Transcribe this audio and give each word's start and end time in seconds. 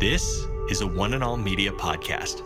This 0.00 0.46
is 0.70 0.80
a 0.80 0.86
One 0.86 1.12
and 1.14 1.22
All 1.22 1.36
Media 1.36 1.70
podcast. 1.72 2.42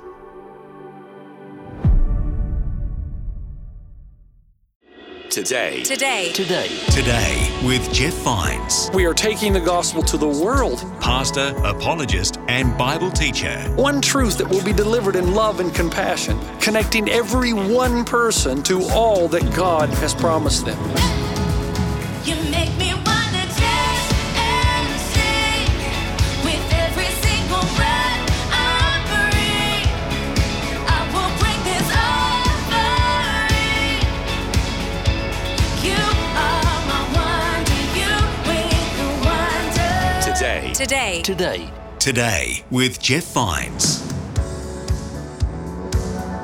Today, 5.31 5.83
Today. 5.83 6.31
Today. 6.33 6.69
Today 6.91 7.61
with 7.65 7.93
Jeff 7.93 8.13
Vines, 8.23 8.89
We 8.95 9.05
are 9.05 9.15
taking 9.15 9.53
the 9.53 9.61
gospel 9.61 10.03
to 10.05 10.17
the 10.17 10.29
world. 10.29 10.85
pastor, 11.01 11.55
apologist, 11.65 12.39
and 12.47 12.77
Bible 12.79 13.11
teacher. 13.11 13.59
One 13.75 14.01
truth 14.01 14.39
that 14.39 14.49
will 14.49 14.63
be 14.63 14.73
delivered 14.73 15.17
in 15.17 15.35
love 15.35 15.59
and 15.59 15.75
compassion, 15.75 16.39
connecting 16.61 17.09
every 17.09 17.53
one 17.53 18.05
person 18.05 18.63
to 18.65 18.83
all 18.91 19.27
that 19.29 19.43
God 19.57 19.89
has 20.01 20.15
promised 20.15 20.67
them. 20.67 20.79
You 22.25 22.37
make 22.51 22.77
me 22.79 22.94
today, 40.75 41.23
Today. 41.23 41.71
Today. 41.71 41.73
Today 42.01 42.65
with 42.69 43.01
Jeff 43.01 43.33
Vines. 43.33 44.03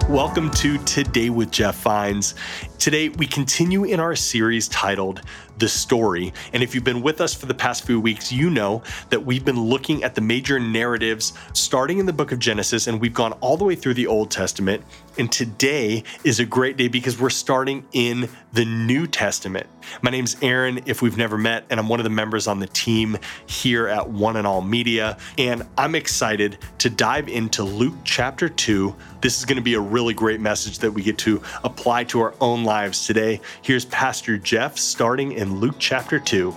Welcome 0.09 0.53
to 0.53 0.79
Today 0.84 1.30
with 1.30 1.51
Jeff 1.51 1.75
Vines. 1.83 2.37
Today, 2.79 3.09
we 3.09 3.27
continue 3.27 3.83
in 3.83 3.98
our 3.98 4.15
series 4.15 4.69
titled 4.69 5.23
The 5.60 5.69
Story. 5.69 6.32
And 6.52 6.62
if 6.62 6.74
you've 6.74 6.84
been 6.84 7.02
with 7.02 7.20
us 7.20 7.34
for 7.34 7.46
the 7.46 7.55
past 7.55 7.84
few 7.84 8.00
weeks, 8.00 8.32
you 8.32 8.50
know 8.50 8.82
that 9.10 9.24
we've 9.24 9.45
been 9.45 9.60
looking 9.60 10.02
at 10.02 10.14
the 10.14 10.20
major 10.20 10.59
narratives 10.59 11.34
starting 11.52 11.98
in 11.98 12.06
the 12.06 12.12
book 12.12 12.33
of 12.33 12.38
Genesis, 12.38 12.86
and 12.86 13.00
we've 13.00 13.14
gone 13.14 13.33
all 13.34 13.56
the 13.56 13.64
way 13.64 13.75
through 13.75 13.94
the 13.94 14.06
Old 14.06 14.31
Testament. 14.31 14.83
And 15.19 15.31
today 15.31 16.03
is 16.25 16.41
a 16.41 16.47
great 16.47 16.77
day 16.77 16.88
because 16.88 17.20
we're 17.20 17.31
starting 17.31 17.86
in 17.92 18.28
the 18.53 18.64
New 18.64 19.06
Testament. 19.06 19.66
My 20.03 20.11
name's 20.11 20.36
Aaron, 20.42 20.81
if 20.86 21.03
we've 21.03 21.16
never 21.16 21.36
met, 21.36 21.64
and 21.69 21.78
I'm 21.78 21.88
one 21.88 22.00
of 22.00 22.05
the 22.05 22.11
members 22.11 22.47
on 22.47 22.58
the 22.58 22.66
team 22.66 23.19
here 23.47 23.86
at 23.86 24.08
One 24.08 24.36
and 24.36 24.47
All 24.47 24.62
Media. 24.62 25.19
And 25.36 25.66
I'm 25.77 25.94
excited 25.94 26.58
to 26.78 26.91
dive 26.91 27.28
into 27.28 27.62
Luke 27.62 27.97
chapter 28.05 28.48
2. 28.48 28.94
This 29.20 29.38
is 29.38 29.44
going 29.44 29.56
to 29.56 29.62
be 29.62 29.75
a 29.75 29.81
really 29.81 30.14
great 30.14 30.41
message 30.41 30.78
that 30.78 30.91
we 30.91 31.03
get 31.03 31.19
to 31.19 31.42
apply 31.64 32.05
to 32.05 32.20
our 32.20 32.34
own 32.41 32.64
lives 32.64 33.06
today. 33.06 33.41
Here's 33.62 33.84
Pastor 33.84 34.38
Jeff 34.38 34.78
starting 34.78 35.33
in 35.33 35.50
Luke 35.51 35.75
chapter 35.81 36.20
2. 36.20 36.55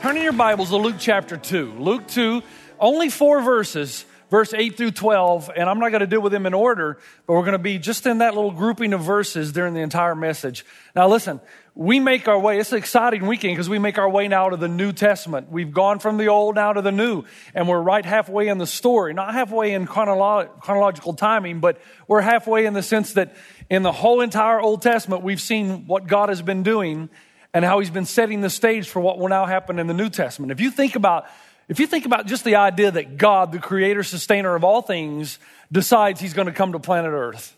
Turn 0.00 0.16
in 0.16 0.22
your 0.24 0.32
Bibles 0.32 0.70
to 0.70 0.76
Luke 0.76 0.96
chapter 0.98 1.36
2. 1.36 1.74
Luke 1.78 2.08
2, 2.08 2.42
only 2.80 3.08
four 3.08 3.40
verses, 3.40 4.04
verse 4.30 4.52
8 4.52 4.76
through 4.76 4.90
12, 4.90 5.50
and 5.56 5.68
I'm 5.70 5.78
not 5.78 5.90
going 5.90 6.00
to 6.00 6.06
deal 6.08 6.20
with 6.20 6.32
them 6.32 6.46
in 6.46 6.54
order, 6.54 6.98
but 7.26 7.34
we're 7.34 7.42
going 7.42 7.52
to 7.52 7.58
be 7.58 7.78
just 7.78 8.04
in 8.06 8.18
that 8.18 8.34
little 8.34 8.50
grouping 8.50 8.92
of 8.92 9.02
verses 9.02 9.52
during 9.52 9.74
the 9.74 9.80
entire 9.80 10.16
message. 10.16 10.66
Now, 10.96 11.08
listen, 11.08 11.40
we 11.78 12.00
make 12.00 12.26
our 12.26 12.38
way, 12.38 12.58
it's 12.58 12.72
an 12.72 12.78
exciting 12.78 13.26
weekend 13.26 13.54
because 13.54 13.68
we 13.68 13.78
make 13.78 13.98
our 13.98 14.08
way 14.08 14.28
now 14.28 14.48
to 14.48 14.56
the 14.56 14.66
New 14.66 14.94
Testament. 14.94 15.52
We've 15.52 15.72
gone 15.72 15.98
from 15.98 16.16
the 16.16 16.28
old 16.28 16.54
now 16.54 16.72
to 16.72 16.80
the 16.80 16.90
new, 16.90 17.24
and 17.54 17.68
we're 17.68 17.82
right 17.82 18.04
halfway 18.04 18.48
in 18.48 18.56
the 18.56 18.66
story. 18.66 19.12
Not 19.12 19.34
halfway 19.34 19.74
in 19.74 19.86
chronolo- 19.86 20.58
chronological 20.58 21.12
timing, 21.12 21.60
but 21.60 21.78
we're 22.08 22.22
halfway 22.22 22.64
in 22.64 22.72
the 22.72 22.82
sense 22.82 23.12
that 23.12 23.36
in 23.68 23.82
the 23.82 23.92
whole 23.92 24.22
entire 24.22 24.58
Old 24.58 24.80
Testament, 24.80 25.22
we've 25.22 25.40
seen 25.40 25.86
what 25.86 26.06
God 26.06 26.30
has 26.30 26.40
been 26.40 26.62
doing 26.62 27.10
and 27.52 27.62
how 27.62 27.78
he's 27.78 27.90
been 27.90 28.06
setting 28.06 28.40
the 28.40 28.48
stage 28.48 28.88
for 28.88 29.00
what 29.00 29.18
will 29.18 29.28
now 29.28 29.44
happen 29.44 29.78
in 29.78 29.86
the 29.86 29.94
New 29.94 30.08
Testament. 30.08 30.52
If 30.52 30.60
you 30.60 30.70
think 30.70 30.96
about 30.96 31.26
if 31.68 31.78
you 31.78 31.86
think 31.86 32.06
about 32.06 32.26
just 32.26 32.44
the 32.44 32.56
idea 32.56 32.92
that 32.92 33.18
God, 33.18 33.52
the 33.52 33.58
creator, 33.58 34.02
sustainer 34.02 34.54
of 34.54 34.62
all 34.62 34.82
things, 34.82 35.38
decides 35.70 36.20
he's 36.20 36.32
going 36.32 36.46
to 36.46 36.52
come 36.52 36.72
to 36.72 36.78
planet 36.78 37.10
Earth. 37.12 37.56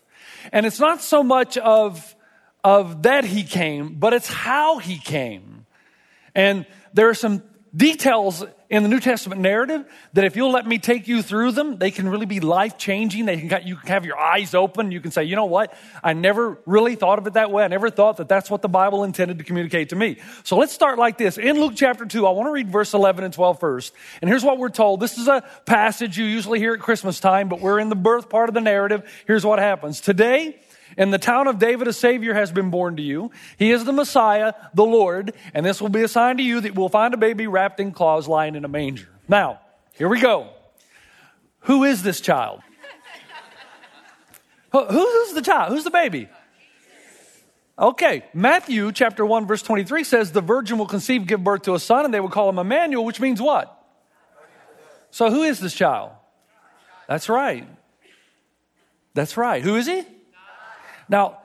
And 0.51 0.65
it's 0.65 0.79
not 0.79 1.01
so 1.01 1.21
much 1.21 1.57
of, 1.57 2.15
of 2.63 3.03
that 3.03 3.25
he 3.25 3.43
came, 3.43 3.95
but 3.95 4.13
it's 4.13 4.27
how 4.27 4.79
he 4.79 4.97
came. 4.97 5.65
And 6.35 6.65
there 6.93 7.09
are 7.09 7.13
some 7.13 7.43
details 7.75 8.43
in 8.69 8.83
the 8.83 8.89
New 8.89 8.99
Testament 8.99 9.41
narrative 9.41 9.85
that 10.13 10.25
if 10.25 10.35
you'll 10.35 10.51
let 10.51 10.65
me 10.67 10.77
take 10.77 11.07
you 11.07 11.23
through 11.23 11.51
them, 11.51 11.77
they 11.77 11.89
can 11.89 12.07
really 12.07 12.25
be 12.25 12.39
life 12.39 12.77
changing. 12.77 13.25
They 13.25 13.41
can 13.41 13.65
you 13.65 13.75
can 13.75 13.87
have 13.87 14.05
your 14.05 14.17
eyes 14.17 14.53
open. 14.53 14.91
You 14.91 15.01
can 15.01 15.11
say, 15.11 15.23
you 15.23 15.35
know 15.35 15.45
what? 15.45 15.73
I 16.03 16.13
never 16.13 16.59
really 16.65 16.95
thought 16.95 17.17
of 17.17 17.27
it 17.27 17.33
that 17.33 17.51
way. 17.51 17.63
I 17.63 17.67
never 17.67 17.89
thought 17.89 18.17
that 18.17 18.27
that's 18.27 18.49
what 18.49 18.61
the 18.61 18.69
Bible 18.69 19.03
intended 19.03 19.39
to 19.39 19.43
communicate 19.43 19.89
to 19.89 19.95
me. 19.95 20.17
So 20.43 20.57
let's 20.57 20.73
start 20.73 20.99
like 20.99 21.17
this. 21.17 21.37
In 21.37 21.59
Luke 21.59 21.73
chapter 21.75 22.05
2, 22.05 22.27
I 22.27 22.31
want 22.31 22.47
to 22.47 22.51
read 22.51 22.69
verse 22.69 22.93
11 22.93 23.23
and 23.23 23.33
12 23.33 23.59
first. 23.59 23.93
And 24.21 24.29
here's 24.29 24.43
what 24.43 24.57
we're 24.57 24.69
told. 24.69 24.99
This 24.99 25.17
is 25.17 25.27
a 25.27 25.43
passage 25.65 26.17
you 26.17 26.25
usually 26.25 26.59
hear 26.59 26.73
at 26.73 26.79
Christmas 26.79 27.19
time, 27.19 27.49
but 27.49 27.61
we're 27.61 27.79
in 27.79 27.89
the 27.89 27.95
birth 27.95 28.29
part 28.29 28.49
of 28.49 28.55
the 28.55 28.61
narrative. 28.61 29.09
Here's 29.25 29.45
what 29.45 29.59
happens. 29.59 29.99
Today, 29.99 30.59
in 30.99 31.11
the 31.11 31.17
town 31.17 31.47
of 31.47 31.57
David, 31.57 31.87
a 31.87 31.93
Savior 31.93 32.33
has 32.33 32.51
been 32.51 32.69
born 32.69 32.97
to 32.97 33.01
you. 33.01 33.31
He 33.57 33.71
is 33.71 33.85
the 33.85 33.93
Messiah, 33.93 34.53
the 34.73 34.83
Lord, 34.83 35.33
and 35.53 35.65
this 35.65 35.81
will 35.81 35.89
be 35.89 36.03
a 36.03 36.09
sign 36.09 36.37
to 36.37 36.43
you 36.43 36.59
that 36.59 36.75
we'll 36.75 36.89
find 36.89 37.13
a 37.13 37.17
baby 37.17 37.47
wrapped 37.47 37.79
in 37.79 37.93
cloths 37.93 38.27
lying 38.27 38.55
in 38.55 38.65
a 38.65 38.67
manger. 38.67 39.07
Now, 39.27 39.61
here 39.95 40.09
we 40.09 40.19
go. 40.19 40.49
Who 41.61 41.85
is 41.85 42.03
this 42.03 42.19
child? 42.19 42.59
Who- 44.73 44.85
Who's 44.85 45.33
the 45.33 45.41
child? 45.41 45.71
Who's 45.71 45.85
the 45.85 45.89
baby? 45.89 46.27
Okay, 47.79 48.25
Matthew 48.33 48.91
chapter 48.91 49.25
1, 49.25 49.47
verse 49.47 49.61
23 49.61 50.03
says, 50.03 50.33
The 50.33 50.41
virgin 50.41 50.77
will 50.77 50.85
conceive, 50.85 51.25
give 51.25 51.41
birth 51.41 51.61
to 51.61 51.75
a 51.75 51.79
son, 51.79 52.03
and 52.03 52.13
they 52.13 52.19
will 52.19 52.29
call 52.29 52.49
him 52.49 52.59
Emmanuel, 52.59 53.05
which 53.05 53.21
means 53.21 53.41
what? 53.41 53.73
So, 55.11 55.31
who 55.31 55.43
is 55.43 55.61
this 55.61 55.73
child? 55.73 56.11
That's 57.07 57.29
right. 57.29 57.65
That's 59.13 59.37
right. 59.37 59.63
Who 59.63 59.75
is 59.75 59.87
he? 59.87 60.03
Now, 61.09 61.39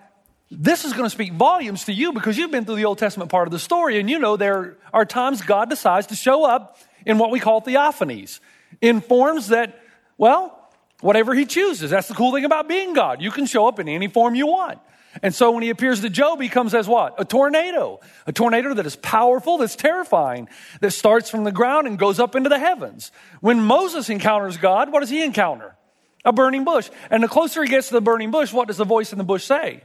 this 0.50 0.84
is 0.84 0.92
going 0.92 1.04
to 1.04 1.10
speak 1.10 1.32
volumes 1.32 1.84
to 1.84 1.92
you 1.92 2.12
because 2.12 2.36
you've 2.36 2.50
been 2.50 2.64
through 2.64 2.76
the 2.76 2.84
Old 2.84 2.98
Testament 2.98 3.30
part 3.30 3.48
of 3.48 3.52
the 3.52 3.58
story, 3.58 3.98
and 3.98 4.08
you 4.08 4.18
know 4.18 4.36
there 4.36 4.76
are 4.92 5.04
times 5.04 5.42
God 5.42 5.70
decides 5.70 6.08
to 6.08 6.14
show 6.14 6.44
up 6.44 6.78
in 7.06 7.18
what 7.18 7.30
we 7.30 7.40
call 7.40 7.60
theophanies, 7.60 8.40
in 8.80 9.00
forms 9.00 9.48
that, 9.48 9.80
well, 10.18 10.70
whatever 11.00 11.34
He 11.34 11.46
chooses. 11.46 11.90
That's 11.90 12.08
the 12.08 12.14
cool 12.14 12.32
thing 12.32 12.44
about 12.44 12.68
being 12.68 12.92
God. 12.94 13.20
You 13.20 13.30
can 13.30 13.46
show 13.46 13.66
up 13.66 13.78
in 13.78 13.88
any 13.88 14.08
form 14.08 14.34
you 14.34 14.46
want. 14.46 14.78
And 15.22 15.34
so 15.34 15.50
when 15.50 15.62
He 15.62 15.70
appears 15.70 16.00
to 16.00 16.10
Job, 16.10 16.40
He 16.40 16.48
comes 16.48 16.74
as 16.74 16.86
what? 16.86 17.14
A 17.18 17.24
tornado. 17.24 18.00
A 18.26 18.32
tornado 18.32 18.74
that 18.74 18.86
is 18.86 18.96
powerful, 18.96 19.58
that's 19.58 19.76
terrifying, 19.76 20.48
that 20.80 20.90
starts 20.92 21.30
from 21.30 21.44
the 21.44 21.52
ground 21.52 21.86
and 21.86 21.98
goes 21.98 22.20
up 22.20 22.34
into 22.36 22.48
the 22.48 22.58
heavens. 22.58 23.12
When 23.40 23.60
Moses 23.60 24.10
encounters 24.10 24.56
God, 24.56 24.92
what 24.92 25.00
does 25.00 25.10
he 25.10 25.22
encounter? 25.24 25.76
A 26.24 26.32
burning 26.32 26.64
bush. 26.64 26.90
And 27.10 27.22
the 27.22 27.28
closer 27.28 27.62
he 27.62 27.68
gets 27.68 27.88
to 27.88 27.94
the 27.94 28.00
burning 28.00 28.30
bush, 28.30 28.52
what 28.52 28.68
does 28.68 28.76
the 28.76 28.84
voice 28.84 29.12
in 29.12 29.18
the 29.18 29.24
bush 29.24 29.44
say? 29.44 29.82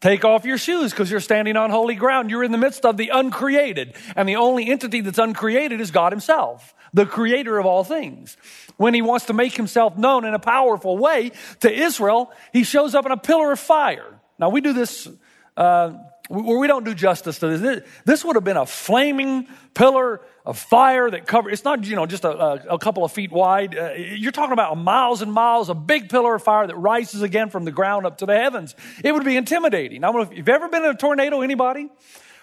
Take 0.00 0.24
off 0.24 0.44
your 0.44 0.58
shoes 0.58 0.90
because 0.90 1.10
you're 1.10 1.20
standing 1.20 1.56
on 1.56 1.70
holy 1.70 1.94
ground. 1.94 2.30
You're 2.30 2.44
in 2.44 2.52
the 2.52 2.58
midst 2.58 2.84
of 2.84 2.96
the 2.96 3.10
uncreated. 3.12 3.94
And 4.14 4.28
the 4.28 4.36
only 4.36 4.68
entity 4.68 5.00
that's 5.00 5.18
uncreated 5.18 5.80
is 5.80 5.90
God 5.90 6.12
Himself, 6.12 6.74
the 6.92 7.06
creator 7.06 7.58
of 7.58 7.64
all 7.64 7.82
things. 7.82 8.36
When 8.76 8.92
He 8.92 9.00
wants 9.00 9.26
to 9.26 9.32
make 9.32 9.56
Himself 9.56 9.96
known 9.96 10.26
in 10.26 10.34
a 10.34 10.38
powerful 10.38 10.98
way 10.98 11.32
to 11.60 11.72
Israel, 11.72 12.30
He 12.52 12.62
shows 12.62 12.94
up 12.94 13.06
in 13.06 13.12
a 13.12 13.16
pillar 13.16 13.52
of 13.52 13.58
fire. 13.58 14.20
Now, 14.38 14.50
we 14.50 14.60
do 14.60 14.74
this, 14.74 15.08
uh, 15.56 15.94
where 16.28 16.58
we 16.58 16.66
don't 16.66 16.84
do 16.84 16.94
justice 16.94 17.38
to 17.38 17.56
this. 17.56 17.82
This 18.04 18.22
would 18.24 18.36
have 18.36 18.44
been 18.44 18.58
a 18.58 18.66
flaming 18.66 19.48
pillar 19.72 20.20
of 20.46 20.56
fire 20.56 21.10
that 21.10 21.26
covered, 21.26 21.52
it's 21.52 21.64
not, 21.64 21.84
you 21.84 21.96
know, 21.96 22.06
just 22.06 22.24
a, 22.24 22.30
a, 22.30 22.54
a 22.74 22.78
couple 22.78 23.04
of 23.04 23.10
feet 23.10 23.32
wide. 23.32 23.76
Uh, 23.76 23.94
you're 23.94 24.30
talking 24.30 24.52
about 24.52 24.78
miles 24.78 25.20
and 25.20 25.32
miles, 25.32 25.68
a 25.68 25.74
big 25.74 26.08
pillar 26.08 26.36
of 26.36 26.42
fire 26.42 26.66
that 26.68 26.76
rises 26.76 27.20
again 27.22 27.50
from 27.50 27.64
the 27.64 27.72
ground 27.72 28.06
up 28.06 28.18
to 28.18 28.26
the 28.26 28.34
heavens. 28.36 28.76
It 29.02 29.12
would 29.12 29.24
be 29.24 29.36
intimidating. 29.36 30.04
I 30.04 30.06
don't 30.06 30.16
know 30.16 30.30
if 30.30 30.36
you've 30.36 30.48
ever 30.48 30.68
been 30.68 30.84
in 30.84 30.90
a 30.90 30.94
tornado, 30.94 31.40
anybody? 31.40 31.88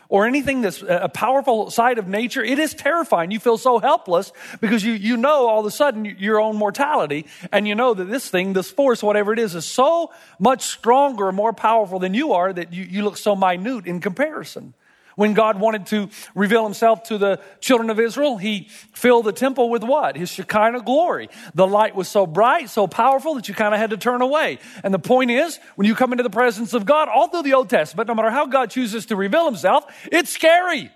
Or 0.10 0.28
anything 0.28 0.62
that's 0.62 0.84
a 0.88 1.10
powerful 1.10 1.72
side 1.72 1.98
of 1.98 2.08
nature, 2.10 2.44
it 2.44 2.60
is 2.60 2.74
terrifying. 2.74 3.32
You 3.32 3.40
feel 3.40 3.58
so 3.58 3.80
helpless 3.80 4.34
because 4.60 4.84
you, 4.84 4.92
you 4.92 5.16
know 5.16 5.48
all 5.48 5.62
of 5.62 5.66
a 5.66 5.72
sudden 5.72 6.04
your 6.04 6.42
own 6.42 6.58
mortality, 6.58 7.26
and 7.54 7.66
you 7.68 7.74
know 7.74 7.94
that 7.94 8.06
this 8.06 8.30
thing, 8.30 8.52
this 8.52 8.70
force, 8.70 9.02
whatever 9.02 9.32
it 9.32 9.40
is, 9.40 9.56
is 9.56 9.66
so 9.66 10.12
much 10.38 10.64
stronger 10.64 11.32
more 11.32 11.54
powerful 11.54 12.00
than 12.00 12.14
you 12.14 12.34
are 12.34 12.52
that 12.52 12.74
you, 12.74 12.84
you 12.84 13.04
look 13.04 13.16
so 13.16 13.34
minute 13.34 13.88
in 13.88 14.02
comparison. 14.02 14.74
When 15.16 15.34
God 15.34 15.60
wanted 15.60 15.86
to 15.88 16.10
reveal 16.36 16.64
himself 16.64 17.04
to 17.04 17.18
the 17.18 17.40
children 17.60 17.90
of 17.90 18.00
Israel, 18.00 18.38
he 18.38 18.68
filled 18.94 19.26
the 19.26 19.32
temple 19.32 19.70
with 19.70 19.84
what? 19.84 20.16
His 20.16 20.32
Shekinah 20.32 20.82
glory. 20.82 21.30
The 21.54 21.68
light 21.68 21.96
was 21.96 22.08
so 22.08 22.26
bright, 22.26 22.70
so 22.70 22.88
powerful 22.88 23.36
that 23.36 23.48
you 23.48 23.54
kind 23.54 23.74
of 23.74 23.80
had 23.80 23.92
to 23.92 23.98
turn 23.98 24.22
away. 24.22 24.60
And 24.84 24.94
the 24.94 25.00
point 25.00 25.32
is, 25.32 25.60
when 25.76 25.88
you 25.88 25.96
come 25.96 26.14
into 26.14 26.24
the 26.24 26.30
presence 26.30 26.74
of 26.74 26.86
God, 26.86 27.10
all 27.10 27.28
through 27.28 27.44
the 27.44 27.54
Old 27.54 27.70
Testament, 27.70 28.08
no 28.08 28.16
matter 28.16 28.32
how 28.32 28.46
God 28.46 28.70
chooses 28.70 29.06
to 29.08 29.16
reveal 29.16 29.46
himself, 29.46 29.86
it's 30.12 30.32
scary. 30.32 30.92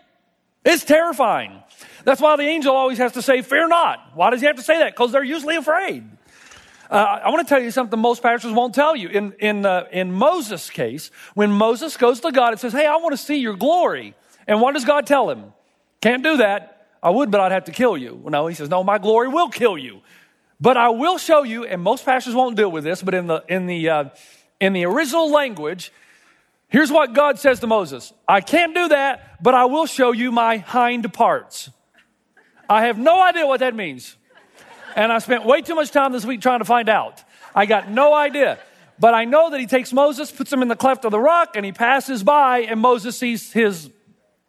It's 0.65 0.83
terrifying. 0.83 1.61
That's 2.03 2.21
why 2.21 2.35
the 2.37 2.43
angel 2.43 2.75
always 2.75 2.97
has 2.97 3.13
to 3.13 3.21
say, 3.21 3.41
fear 3.41 3.67
not. 3.67 3.99
Why 4.15 4.29
does 4.29 4.41
he 4.41 4.47
have 4.47 4.55
to 4.55 4.63
say 4.63 4.79
that? 4.79 4.93
Because 4.93 5.11
they're 5.11 5.23
usually 5.23 5.55
afraid. 5.55 6.03
Uh, 6.89 7.19
I 7.25 7.29
want 7.29 7.45
to 7.47 7.53
tell 7.53 7.61
you 7.61 7.71
something 7.71 7.99
most 7.99 8.21
pastors 8.21 8.51
won't 8.53 8.73
tell 8.73 8.95
you. 8.95 9.09
In, 9.09 9.33
in, 9.39 9.65
uh, 9.65 9.85
in 9.91 10.11
Moses' 10.11 10.69
case, 10.69 11.11
when 11.33 11.51
Moses 11.51 11.97
goes 11.97 12.21
to 12.21 12.31
God 12.31 12.53
and 12.53 12.59
says, 12.59 12.73
Hey, 12.73 12.85
I 12.85 12.95
want 12.97 13.13
to 13.13 13.17
see 13.17 13.37
your 13.37 13.55
glory. 13.55 14.15
And 14.47 14.61
what 14.61 14.73
does 14.73 14.85
God 14.85 15.05
tell 15.05 15.29
him? 15.29 15.53
Can't 16.01 16.23
do 16.23 16.37
that. 16.37 16.87
I 17.03 17.09
would, 17.09 17.29
but 17.29 17.41
I'd 17.41 17.51
have 17.51 17.65
to 17.65 17.71
kill 17.71 17.97
you. 17.97 18.21
No, 18.25 18.47
he 18.47 18.55
says, 18.55 18.69
No, 18.69 18.83
my 18.83 18.97
glory 18.97 19.27
will 19.27 19.49
kill 19.49 19.77
you. 19.77 20.01
But 20.59 20.77
I 20.77 20.89
will 20.89 21.17
show 21.17 21.43
you, 21.43 21.65
and 21.65 21.81
most 21.81 22.05
pastors 22.05 22.33
won't 22.33 22.55
deal 22.55 22.71
with 22.71 22.83
this, 22.83 23.03
but 23.03 23.13
in 23.13 23.27
the, 23.27 23.43
in 23.47 23.67
the, 23.67 23.89
uh, 23.89 24.03
in 24.59 24.73
the 24.73 24.85
original 24.85 25.29
language, 25.29 25.91
here's 26.67 26.91
what 26.91 27.13
God 27.13 27.37
says 27.37 27.59
to 27.59 27.67
Moses 27.67 28.13
I 28.27 28.41
can't 28.41 28.73
do 28.73 28.87
that, 28.89 29.41
but 29.43 29.53
I 29.53 29.65
will 29.65 29.85
show 29.85 30.11
you 30.13 30.31
my 30.31 30.57
hind 30.57 31.11
parts. 31.13 31.69
I 32.69 32.85
have 32.85 32.97
no 32.97 33.21
idea 33.21 33.45
what 33.45 33.59
that 33.59 33.75
means. 33.75 34.17
And 34.97 35.13
I 35.13 35.19
spent 35.19 35.45
way 35.45 35.61
too 35.61 35.75
much 35.75 35.91
time 35.91 36.11
this 36.11 36.25
week 36.25 36.41
trying 36.41 36.57
to 36.57 36.65
find 36.65 36.89
out. 36.89 37.23
I 37.53 37.67
got 37.67 37.87
no 37.87 38.15
idea. 38.15 38.57
But 38.99 39.13
I 39.13 39.25
know 39.25 39.51
that 39.51 39.59
he 39.59 39.67
takes 39.67 39.93
Moses, 39.93 40.31
puts 40.31 40.51
him 40.51 40.63
in 40.63 40.69
the 40.69 40.75
cleft 40.75 41.05
of 41.05 41.11
the 41.11 41.19
rock, 41.19 41.51
and 41.55 41.63
he 41.63 41.71
passes 41.71 42.23
by, 42.23 42.61
and 42.61 42.79
Moses 42.79 43.15
sees 43.15 43.53
his 43.53 43.91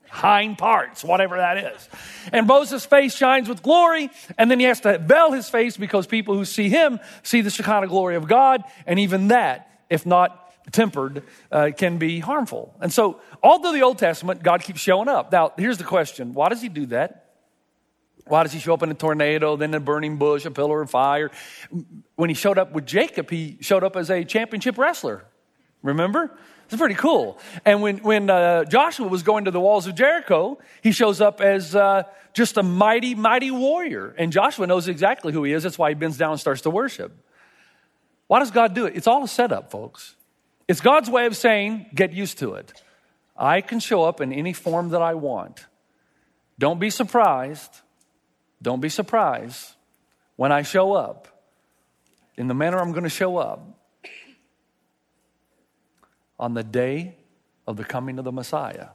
hind 0.09 0.57
parts, 0.57 1.05
whatever 1.05 1.37
that 1.37 1.59
is. 1.59 1.89
And 2.33 2.47
Moses' 2.47 2.87
face 2.87 3.15
shines 3.15 3.47
with 3.47 3.63
glory, 3.63 4.09
and 4.39 4.51
then 4.51 4.59
he 4.59 4.65
has 4.65 4.81
to 4.81 4.97
veil 4.97 5.33
his 5.33 5.51
face 5.51 5.77
because 5.77 6.07
people 6.07 6.35
who 6.35 6.47
see 6.47 6.71
him 6.71 6.99
see 7.23 7.43
the 7.43 7.51
Shekinah 7.51 7.89
glory 7.89 8.17
of 8.17 8.27
God, 8.27 8.65
and 8.87 8.99
even 8.99 9.29
that, 9.29 9.71
if 9.91 10.07
not 10.07 10.51
tempered, 10.73 11.25
uh, 11.53 11.73
can 11.77 11.99
be 11.99 12.21
harmful. 12.21 12.75
And 12.81 12.91
so, 12.91 13.21
all 13.43 13.61
through 13.61 13.73
the 13.73 13.83
Old 13.83 13.99
Testament, 13.99 14.43
God 14.43 14.63
keeps 14.63 14.81
showing 14.81 15.09
up. 15.09 15.31
Now, 15.31 15.53
here's 15.59 15.77
the 15.77 15.85
question 15.85 16.33
why 16.33 16.49
does 16.49 16.63
he 16.63 16.71
do 16.71 16.87
that? 16.87 17.28
Why 18.29 18.43
does 18.43 18.53
he 18.53 18.59
show 18.59 18.75
up 18.75 18.83
in 18.83 18.91
a 18.91 18.95
tornado, 18.95 19.57
then 19.57 19.75
a 19.75 19.81
burning 19.81 20.17
bush, 20.17 20.45
a 20.45 20.51
pillar 20.51 20.81
of 20.83 20.91
fire? 20.91 21.31
When 22.17 22.31
he 22.31 22.35
showed 22.35 22.59
up 22.59 22.73
with 22.73 22.87
Jacob, 22.87 23.31
he 23.31 23.59
showed 23.61 23.85
up 23.85 23.97
as 23.97 24.11
a 24.11 24.25
championship 24.25 24.79
wrestler. 24.79 25.25
Remember? 25.83 26.37
It's 26.67 26.77
pretty 26.77 26.97
cool. 26.97 27.39
And 27.65 27.81
when, 27.81 27.99
when 27.99 28.29
uh, 28.29 28.65
Joshua 28.65 29.09
was 29.09 29.23
going 29.23 29.47
to 29.47 29.51
the 29.51 29.61
walls 29.61 29.87
of 29.87 29.95
Jericho, 29.95 30.59
he 30.83 30.93
shows 30.93 31.21
up 31.21 31.41
as 31.41 31.75
uh, 31.75 32.03
just 32.35 32.59
a 32.59 32.63
mighty, 32.63 33.15
mighty 33.15 33.51
warrior. 33.51 34.15
And 34.19 34.31
Joshua 34.33 34.67
knows 34.67 34.87
exactly 34.87 35.33
who 35.33 35.45
he 35.45 35.53
is. 35.53 35.63
That's 35.63 35.79
why 35.79 35.89
he 35.91 35.95
bends 35.95 36.19
down 36.19 36.33
and 36.33 36.41
starts 36.41 36.63
to 36.63 36.71
worship. 36.71 37.13
Why 38.27 38.41
does 38.41 38.51
God 38.51 38.75
do 38.75 38.85
it? 38.85 38.97
It's 38.97 39.07
all 39.07 39.25
a 39.25 39.29
setup, 39.29 39.71
folks. 39.71 40.15
It's 40.69 40.83
God's 40.83 41.09
way 41.09 41.25
of 41.25 41.35
saying, 41.35 41.87
get 41.95 42.13
used 42.13 42.39
to 42.41 42.55
it. 42.55 42.83
I 43.35 43.63
can 43.63 43.81
show 43.81 44.05
up 44.05 44.21
in 44.21 44.33
any 44.33 44.53
form 44.53 44.91
that 44.91 45.01
I 45.01 45.15
want. 45.15 45.65
Don't 46.59 46.79
be 46.79 46.91
surprised. 46.91 47.81
Don't 48.61 48.81
be 48.81 48.89
surprised 48.89 49.75
when 50.37 50.53
I 50.53 50.63
show 50.63 50.93
up 50.93 51.29
in 52.37 52.49
the 52.49 52.55
manner 52.55 52.79
I'm 52.79 52.93
going 52.93 53.05
to 53.05 53.09
show 53.09 53.37
up 53.37 53.79
on 56.39 56.55
the 56.55 56.63
day 56.63 57.17
of 57.67 57.77
the 57.77 57.85
coming 57.85 58.19
of 58.19 58.25
the 58.25 58.33
Messiah. 58.33 58.89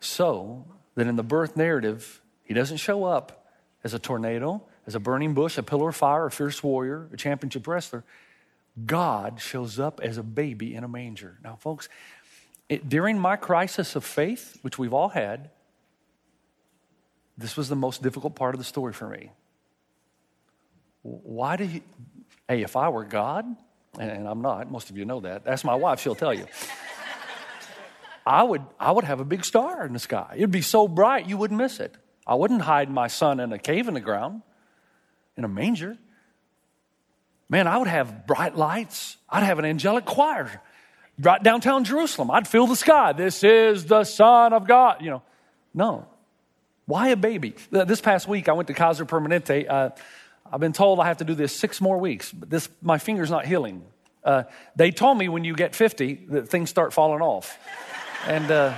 So 0.00 0.64
that 0.96 1.06
in 1.06 1.16
the 1.16 1.22
birth 1.22 1.56
narrative, 1.56 2.20
he 2.42 2.52
doesn't 2.52 2.78
show 2.78 3.04
up 3.04 3.46
as 3.82 3.94
a 3.94 3.98
tornado, 3.98 4.62
as 4.86 4.94
a 4.94 5.00
burning 5.00 5.34
bush, 5.34 5.56
a 5.56 5.62
pillar 5.62 5.90
of 5.90 5.96
fire, 5.96 6.26
a 6.26 6.30
fierce 6.30 6.62
warrior, 6.62 7.08
a 7.12 7.16
championship 7.16 7.66
wrestler. 7.66 8.04
God 8.84 9.40
shows 9.40 9.78
up 9.78 10.00
as 10.02 10.18
a 10.18 10.22
baby 10.22 10.74
in 10.74 10.84
a 10.84 10.88
manger. 10.88 11.38
Now, 11.42 11.56
folks, 11.56 11.88
it, 12.68 12.88
during 12.88 13.18
my 13.18 13.36
crisis 13.36 13.94
of 13.94 14.04
faith, 14.04 14.58
which 14.62 14.78
we've 14.78 14.92
all 14.92 15.10
had, 15.10 15.50
this 17.36 17.56
was 17.56 17.68
the 17.68 17.76
most 17.76 18.02
difficult 18.02 18.34
part 18.34 18.54
of 18.54 18.58
the 18.58 18.64
story 18.64 18.92
for 18.92 19.08
me. 19.08 19.30
Why 21.02 21.56
do 21.56 21.64
you, 21.64 21.82
hey, 22.48 22.62
if 22.62 22.76
I 22.76 22.88
were 22.88 23.04
God, 23.04 23.44
and 23.98 24.28
I'm 24.28 24.40
not, 24.40 24.70
most 24.70 24.90
of 24.90 24.96
you 24.96 25.04
know 25.04 25.20
that, 25.20 25.42
ask 25.46 25.64
my 25.64 25.74
wife, 25.74 26.00
she'll 26.00 26.14
tell 26.14 26.32
you. 26.32 26.46
I 28.26 28.42
would, 28.42 28.62
I 28.80 28.90
would 28.90 29.04
have 29.04 29.20
a 29.20 29.24
big 29.24 29.44
star 29.44 29.84
in 29.84 29.92
the 29.92 29.98
sky. 29.98 30.34
It'd 30.36 30.50
be 30.50 30.62
so 30.62 30.88
bright 30.88 31.28
you 31.28 31.36
wouldn't 31.36 31.58
miss 31.58 31.78
it. 31.78 31.94
I 32.26 32.36
wouldn't 32.36 32.62
hide 32.62 32.90
my 32.90 33.08
son 33.08 33.38
in 33.38 33.52
a 33.52 33.58
cave 33.58 33.86
in 33.86 33.94
the 33.94 34.00
ground, 34.00 34.40
in 35.36 35.44
a 35.44 35.48
manger. 35.48 35.98
Man, 37.50 37.66
I 37.66 37.76
would 37.76 37.88
have 37.88 38.26
bright 38.26 38.56
lights. 38.56 39.18
I'd 39.28 39.42
have 39.42 39.58
an 39.58 39.66
angelic 39.66 40.06
choir 40.06 40.62
right 41.18 41.42
downtown 41.42 41.84
Jerusalem. 41.84 42.30
I'd 42.30 42.48
fill 42.48 42.66
the 42.66 42.76
sky. 42.76 43.12
This 43.12 43.44
is 43.44 43.84
the 43.84 44.04
Son 44.04 44.52
of 44.52 44.66
God. 44.66 45.02
You 45.02 45.10
know, 45.10 45.22
no. 45.74 46.06
Why 46.86 47.08
a 47.08 47.16
baby? 47.16 47.54
This 47.70 48.00
past 48.00 48.28
week, 48.28 48.48
I 48.48 48.52
went 48.52 48.68
to 48.68 48.74
Kaiser 48.74 49.06
Permanente. 49.06 49.68
Uh, 49.68 49.90
I've 50.52 50.60
been 50.60 50.74
told 50.74 51.00
I 51.00 51.06
have 51.06 51.18
to 51.18 51.24
do 51.24 51.34
this 51.34 51.54
six 51.54 51.80
more 51.80 51.96
weeks, 51.98 52.30
but 52.30 52.50
this, 52.50 52.68
my 52.82 52.98
finger's 52.98 53.30
not 53.30 53.46
healing. 53.46 53.82
Uh, 54.22 54.44
they 54.76 54.90
told 54.90 55.16
me 55.16 55.28
when 55.28 55.44
you 55.44 55.54
get 55.54 55.74
50 55.74 56.26
that 56.30 56.48
things 56.48 56.68
start 56.68 56.92
falling 56.92 57.22
off. 57.22 57.58
And 58.26 58.50
uh, 58.50 58.74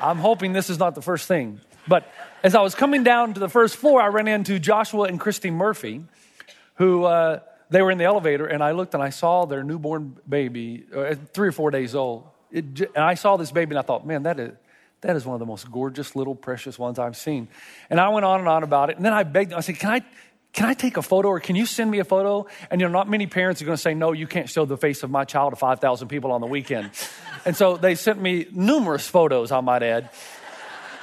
I'm 0.00 0.18
hoping 0.18 0.52
this 0.52 0.68
is 0.68 0.78
not 0.78 0.94
the 0.94 1.02
first 1.02 1.28
thing. 1.28 1.60
But 1.88 2.10
as 2.42 2.54
I 2.54 2.60
was 2.60 2.74
coming 2.74 3.04
down 3.04 3.34
to 3.34 3.40
the 3.40 3.48
first 3.48 3.76
floor, 3.76 4.02
I 4.02 4.08
ran 4.08 4.28
into 4.28 4.58
Joshua 4.58 5.04
and 5.04 5.18
Christy 5.18 5.50
Murphy, 5.50 6.02
who 6.74 7.04
uh, 7.04 7.40
they 7.70 7.80
were 7.80 7.90
in 7.90 7.98
the 7.98 8.04
elevator, 8.04 8.46
and 8.46 8.62
I 8.62 8.72
looked 8.72 8.92
and 8.92 9.02
I 9.02 9.10
saw 9.10 9.46
their 9.46 9.62
newborn 9.62 10.18
baby, 10.28 10.84
uh, 10.94 11.14
three 11.32 11.48
or 11.48 11.52
four 11.52 11.70
days 11.70 11.94
old. 11.94 12.28
It, 12.50 12.80
and 12.94 13.04
I 13.04 13.14
saw 13.14 13.36
this 13.36 13.50
baby, 13.50 13.70
and 13.70 13.78
I 13.78 13.82
thought, 13.82 14.06
man, 14.06 14.24
that 14.24 14.38
is, 14.38 14.52
that 15.06 15.14
is 15.14 15.24
one 15.24 15.34
of 15.34 15.40
the 15.40 15.46
most 15.46 15.70
gorgeous 15.70 16.16
little 16.16 16.34
precious 16.34 16.78
ones 16.78 16.98
I've 16.98 17.16
seen. 17.16 17.46
And 17.90 18.00
I 18.00 18.08
went 18.08 18.26
on 18.26 18.40
and 18.40 18.48
on 18.48 18.64
about 18.64 18.90
it. 18.90 18.96
And 18.96 19.04
then 19.04 19.12
I 19.12 19.22
begged 19.22 19.52
I 19.52 19.60
said, 19.60 19.78
Can 19.78 19.90
I, 19.90 20.00
can 20.52 20.66
I 20.66 20.74
take 20.74 20.96
a 20.96 21.02
photo 21.02 21.28
or 21.28 21.38
can 21.38 21.54
you 21.54 21.64
send 21.64 21.90
me 21.90 22.00
a 22.00 22.04
photo? 22.04 22.46
And 22.70 22.80
you 22.80 22.88
know, 22.88 22.92
not 22.92 23.08
many 23.08 23.28
parents 23.28 23.62
are 23.62 23.66
going 23.66 23.76
to 23.76 23.82
say, 23.82 23.94
No, 23.94 24.12
you 24.12 24.26
can't 24.26 24.50
show 24.50 24.64
the 24.64 24.76
face 24.76 25.04
of 25.04 25.10
my 25.10 25.24
child 25.24 25.52
to 25.52 25.56
5,000 25.56 26.08
people 26.08 26.32
on 26.32 26.40
the 26.40 26.46
weekend. 26.48 26.90
and 27.44 27.56
so 27.56 27.76
they 27.76 27.94
sent 27.94 28.20
me 28.20 28.46
numerous 28.50 29.06
photos, 29.06 29.52
I 29.52 29.60
might 29.60 29.84
add. 29.84 30.10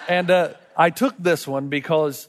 And 0.09 0.29
uh, 0.29 0.53
I 0.75 0.89
took 0.89 1.15
this 1.17 1.47
one 1.47 1.69
because 1.69 2.27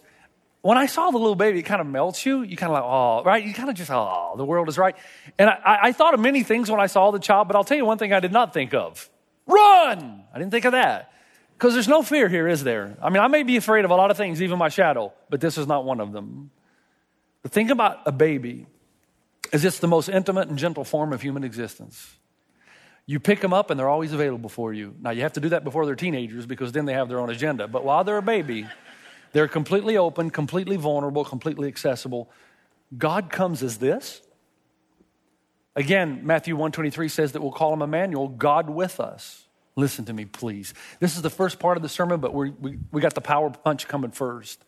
when 0.63 0.79
I 0.79 0.87
saw 0.87 1.11
the 1.11 1.19
little 1.19 1.35
baby, 1.35 1.59
it 1.59 1.65
kind 1.65 1.81
of 1.81 1.89
melts 1.89 2.25
you. 2.25 2.43
You 2.43 2.57
kind 2.57 2.71
of 2.71 2.75
like, 2.75 2.85
oh, 2.85 3.25
right? 3.25 3.45
You 3.45 3.53
kind 3.53 3.69
of 3.69 3.75
just, 3.75 3.91
oh, 3.91 4.35
the 4.37 4.45
world 4.45 4.69
is 4.69 4.79
right. 4.79 4.95
And 5.41 5.51
I, 5.51 5.79
I 5.83 5.93
thought 5.93 6.15
of 6.15 6.21
many 6.21 6.45
things 6.45 6.71
when 6.71 6.81
I 6.81 6.87
saw 6.87 7.11
the 7.11 7.19
child, 7.19 7.49
but 7.49 7.57
I'll 7.57 7.65
tell 7.65 7.77
you 7.77 7.85
one 7.85 7.99
thing 7.99 8.13
I 8.13 8.21
did 8.21 8.33
not 8.33 8.55
think 8.55 8.75
of 8.75 9.11
run. 9.47 10.23
I 10.33 10.39
didn't 10.39 10.53
think 10.53 10.65
of 10.65 10.73
that. 10.73 11.14
Because 11.65 11.73
there's 11.73 11.89
no 11.89 12.03
fear 12.03 12.29
here, 12.29 12.47
is 12.47 12.63
there? 12.63 12.95
I 13.01 13.09
mean, 13.09 13.23
I 13.23 13.29
may 13.29 13.43
be 13.43 13.57
afraid 13.57 13.87
of 13.87 13.91
a 13.91 13.95
lot 13.95 14.11
of 14.11 14.19
things, 14.19 14.43
even 14.43 14.59
my 14.59 14.69
shadow, 14.69 15.15
but 15.31 15.41
this 15.41 15.57
is 15.57 15.67
not 15.67 15.87
one 15.87 15.99
of 15.99 16.13
them. 16.13 16.51
The 17.43 17.49
thing 17.49 17.71
about 17.71 18.01
a 18.05 18.13
baby 18.13 18.67
is 19.51 19.65
it's 19.65 19.79
the 19.79 19.89
most 19.89 20.11
intimate 20.11 20.49
and 20.49 20.59
gentle 20.59 20.85
form 20.85 21.15
of 21.15 21.23
human 21.23 21.43
existence. 21.43 22.17
You 23.07 23.19
pick 23.19 23.41
them 23.41 23.55
up 23.55 23.71
and 23.71 23.81
they're 23.81 23.89
always 23.89 24.13
available 24.13 24.51
for 24.51 24.75
you. 24.75 24.95
Now, 25.01 25.09
you 25.09 25.23
have 25.23 25.33
to 25.33 25.41
do 25.41 25.49
that 25.49 25.65
before 25.65 25.87
they're 25.87 25.95
teenagers 25.95 26.45
because 26.45 26.71
then 26.73 26.85
they 26.85 26.93
have 26.93 27.09
their 27.09 27.19
own 27.19 27.31
agenda. 27.31 27.67
But 27.67 27.83
while 27.83 28.05
they're 28.05 28.19
a 28.19 28.23
baby, 28.23 28.69
they're 29.33 29.49
completely 29.49 29.97
open, 29.97 30.29
completely 30.29 30.77
vulnerable, 30.77 31.25
completely 31.25 31.69
accessible. 31.69 32.31
God 32.99 33.31
comes 33.31 33.63
as 33.63 33.79
this. 33.79 34.21
Again, 35.75 36.27
Matthew 36.27 36.57
123 36.57 37.09
says 37.09 37.33
that 37.33 37.41
we'll 37.41 37.53
call 37.53 37.73
him 37.73 37.81
Emmanuel, 37.81 38.29
God 38.29 38.69
with 38.69 39.01
us. 39.01 39.44
Listen 39.77 40.05
to 40.05 40.13
me, 40.13 40.25
please. 40.25 40.73
This 41.01 41.17
is 41.17 41.23
the 41.23 41.31
first 41.31 41.59
part 41.59 41.77
of 41.77 41.83
the 41.83 41.89
sermon, 41.89 42.21
but 42.21 42.33
we 42.33 42.51
we, 42.51 42.79
we 42.93 43.01
got 43.01 43.15
the 43.15 43.21
power 43.21 43.51
punch 43.51 43.89
coming 43.89 44.13
first. 44.13 44.65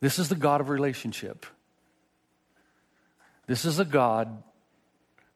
This 0.00 0.18
is 0.18 0.28
the 0.28 0.36
God 0.36 0.60
of 0.60 0.68
relationship. 0.68 1.46
This 3.46 3.64
is 3.64 3.78
a 3.78 3.84
God 3.84 4.42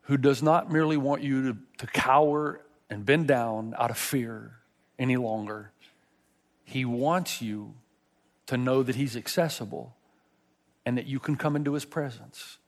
who 0.02 0.16
does 0.16 0.42
not 0.42 0.72
merely 0.72 0.96
want 0.96 1.22
you 1.22 1.52
to, 1.52 1.58
to 1.78 1.86
cower 1.86 2.60
and 2.88 3.04
bend 3.06 3.28
down 3.28 3.74
out 3.78 3.90
of 3.90 3.96
fear 3.96 4.56
any 4.98 5.16
longer. 5.16 5.72
He 6.64 6.84
wants 6.84 7.40
you 7.40 7.74
to 8.46 8.56
know 8.56 8.82
that 8.82 8.96
He's 8.96 9.16
accessible 9.16 9.94
and 10.84 10.98
that 10.98 11.06
you 11.06 11.20
can 11.20 11.36
come 11.36 11.54
into 11.54 11.74
His 11.74 11.84
presence. 11.84 12.58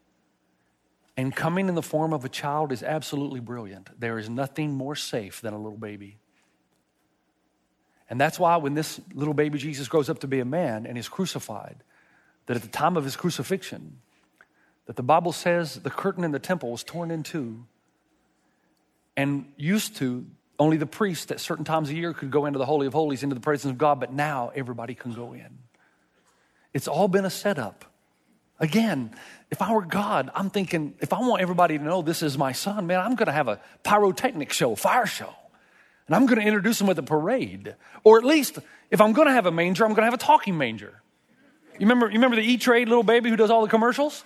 And 1.16 1.34
coming 1.34 1.68
in 1.68 1.74
the 1.74 1.82
form 1.82 2.12
of 2.12 2.24
a 2.24 2.28
child 2.28 2.72
is 2.72 2.82
absolutely 2.82 3.40
brilliant. 3.40 3.90
There 4.00 4.18
is 4.18 4.30
nothing 4.30 4.72
more 4.72 4.96
safe 4.96 5.40
than 5.40 5.52
a 5.52 5.58
little 5.58 5.78
baby. 5.78 6.18
And 8.08 8.20
that's 8.20 8.38
why 8.38 8.56
when 8.56 8.74
this 8.74 9.00
little 9.14 9.34
baby 9.34 9.58
Jesus 9.58 9.88
grows 9.88 10.08
up 10.08 10.20
to 10.20 10.26
be 10.26 10.40
a 10.40 10.44
man 10.44 10.86
and 10.86 10.96
is 10.96 11.08
crucified, 11.08 11.76
that 12.46 12.56
at 12.56 12.62
the 12.62 12.68
time 12.68 12.96
of 12.96 13.04
his 13.04 13.16
crucifixion, 13.16 13.98
that 14.86 14.96
the 14.96 15.02
Bible 15.02 15.32
says 15.32 15.76
the 15.76 15.90
curtain 15.90 16.24
in 16.24 16.32
the 16.32 16.38
temple 16.38 16.70
was 16.70 16.82
torn 16.82 17.10
in 17.10 17.22
two. 17.22 17.64
And 19.16 19.52
used 19.56 19.96
to, 19.96 20.26
only 20.58 20.76
the 20.76 20.86
priest 20.86 21.30
at 21.30 21.40
certain 21.40 21.64
times 21.64 21.90
a 21.90 21.94
year 21.94 22.14
could 22.14 22.30
go 22.30 22.46
into 22.46 22.58
the 22.58 22.66
Holy 22.66 22.86
of 22.86 22.94
Holies, 22.94 23.22
into 23.22 23.34
the 23.34 23.40
presence 23.40 23.70
of 23.70 23.78
God, 23.78 24.00
but 24.00 24.12
now 24.12 24.50
everybody 24.54 24.94
can 24.94 25.12
go 25.12 25.34
in. 25.34 25.58
It's 26.72 26.88
all 26.88 27.08
been 27.08 27.24
a 27.24 27.30
setup. 27.30 27.84
Again, 28.62 29.10
if 29.50 29.60
I 29.60 29.72
were 29.72 29.82
God, 29.82 30.30
I'm 30.36 30.48
thinking, 30.48 30.94
if 31.00 31.12
I 31.12 31.18
want 31.18 31.42
everybody 31.42 31.76
to 31.76 31.84
know 31.84 32.00
this 32.00 32.22
is 32.22 32.38
my 32.38 32.52
son, 32.52 32.86
man, 32.86 33.00
I'm 33.00 33.16
going 33.16 33.26
to 33.26 33.32
have 33.32 33.48
a 33.48 33.60
pyrotechnic 33.82 34.52
show, 34.52 34.76
fire 34.76 35.04
show. 35.04 35.34
And 36.06 36.14
I'm 36.14 36.26
going 36.26 36.40
to 36.40 36.46
introduce 36.46 36.80
him 36.80 36.86
with 36.86 36.98
a 37.00 37.02
parade. 37.02 37.74
Or 38.04 38.18
at 38.18 38.24
least, 38.24 38.60
if 38.88 39.00
I'm 39.00 39.12
going 39.12 39.26
to 39.26 39.34
have 39.34 39.46
a 39.46 39.50
manger, 39.50 39.84
I'm 39.84 39.90
going 39.90 40.02
to 40.02 40.04
have 40.04 40.14
a 40.14 40.16
talking 40.16 40.56
manger. 40.56 41.02
You 41.74 41.86
remember, 41.86 42.06
you 42.06 42.14
remember 42.14 42.36
the 42.36 42.42
E 42.42 42.56
Trade 42.56 42.88
little 42.88 43.02
baby 43.02 43.30
who 43.30 43.36
does 43.36 43.50
all 43.50 43.62
the 43.62 43.68
commercials? 43.68 44.24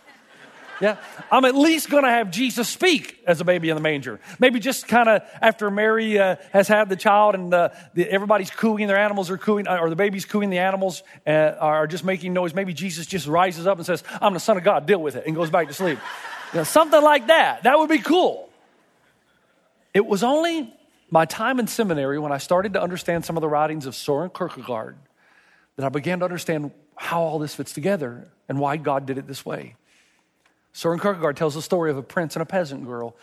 Yeah, 0.81 0.99
I'm 1.31 1.47
at 1.47 1.55
least 1.55 1.89
going 1.89 2.05
to 2.05 2.11
have 2.11 2.31
Jesus 2.31 2.69
speak 2.69 3.23
as 3.27 3.41
a 3.41 3.45
baby 3.45 3.71
in 3.71 3.77
the 3.77 3.81
manger. 3.81 4.21
Maybe 4.39 4.61
just 4.61 4.87
kind 4.87 5.09
of 5.09 5.23
after 5.41 5.71
Mary 5.71 6.19
uh, 6.19 6.37
has 6.53 6.69
had 6.69 6.91
the 6.91 6.97
child 6.97 7.35
and 7.35 7.53
uh, 7.53 7.71
the, 7.95 8.11
everybody's 8.11 8.51
cooing, 8.51 8.87
their 8.87 8.99
animals 8.99 9.31
are 9.31 9.39
cooing, 9.39 9.67
uh, 9.67 9.79
or 9.79 9.89
the 9.89 9.97
baby's 9.97 10.27
cooing, 10.27 10.51
the 10.51 10.59
animals 10.59 11.03
uh, 11.27 11.31
are 11.31 11.87
just 11.87 12.05
making 12.05 12.35
noise. 12.35 12.53
Maybe 12.53 12.75
Jesus 12.75 13.07
just 13.07 13.27
rises 13.27 13.67
up 13.67 13.79
and 13.79 13.87
says, 13.87 14.05
"I'm 14.21 14.35
the 14.35 14.41
Son 14.41 14.59
of 14.59 14.65
God, 14.65 14.87
deal 14.87 15.01
with 15.01 15.17
it," 15.17 15.27
and 15.27 15.35
goes 15.35 15.49
back 15.49 15.69
to 15.69 15.75
sleep. 15.75 15.99
You 16.53 16.59
know, 16.59 16.65
something 16.65 17.03
like 17.03 17.29
that. 17.29 17.63
That 17.63 17.79
would 17.79 17.89
be 17.89 17.99
cool. 17.99 18.51
It 19.95 20.05
was 20.05 20.23
only 20.23 20.75
my 21.11 21.25
time 21.25 21.59
in 21.59 21.67
seminary 21.69 22.19
when 22.19 22.33
I 22.33 22.39
started 22.39 22.75
to 22.75 22.83
understand 22.83 23.25
some 23.25 23.37
of 23.39 23.41
the 23.41 23.49
writings 23.49 23.87
of 23.87 23.95
Soren 23.95 24.29
Kierkegaard 24.29 24.99
that 25.77 25.87
I 25.87 25.89
began 25.89 26.19
to 26.19 26.27
understand 26.27 26.73
how 26.97 27.23
all 27.23 27.39
this 27.39 27.55
fits 27.55 27.73
together 27.73 28.29
and 28.49 28.59
why 28.59 28.77
God 28.77 29.07
did 29.07 29.17
it 29.17 29.27
this 29.27 29.47
way. 29.47 29.77
Soren 30.77 31.01
Kierkegaard 31.01 31.39
tells 31.39 31.55
the 31.55 31.63
story 31.63 31.91
of 31.91 31.97
a 31.97 32.03
prince 32.03 32.37
and 32.37 32.43
a 32.43 32.45
peasant 32.45 32.85
girl. 32.85 33.17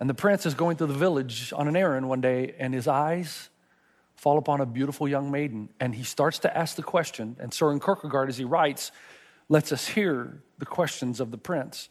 And 0.00 0.10
the 0.10 0.14
prince 0.14 0.44
is 0.44 0.54
going 0.54 0.76
through 0.76 0.88
the 0.88 0.94
village 0.94 1.52
on 1.52 1.68
an 1.68 1.76
errand 1.76 2.08
one 2.08 2.20
day, 2.20 2.56
and 2.58 2.74
his 2.74 2.88
eyes 2.88 3.48
fall 4.16 4.38
upon 4.38 4.60
a 4.60 4.66
beautiful 4.66 5.06
young 5.06 5.30
maiden. 5.30 5.68
And 5.78 5.94
he 5.94 6.02
starts 6.02 6.40
to 6.40 6.58
ask 6.58 6.74
the 6.74 6.82
question. 6.82 7.36
And 7.38 7.54
Soren 7.54 7.78
Kierkegaard, 7.78 8.28
as 8.28 8.38
he 8.38 8.44
writes, 8.44 8.90
lets 9.48 9.70
us 9.70 9.86
hear 9.86 10.42
the 10.58 10.66
questions 10.66 11.20
of 11.20 11.30
the 11.30 11.38
prince. 11.38 11.90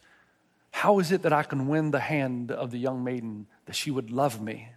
How 0.70 0.98
is 0.98 1.12
it 1.12 1.22
that 1.22 1.32
I 1.32 1.44
can 1.44 1.66
win 1.66 1.92
the 1.92 2.00
hand 2.00 2.52
of 2.52 2.70
the 2.70 2.78
young 2.78 3.02
maiden 3.02 3.46
that 3.64 3.76
she 3.76 3.90
would 3.90 4.10
love 4.10 4.42
me? 4.42 4.68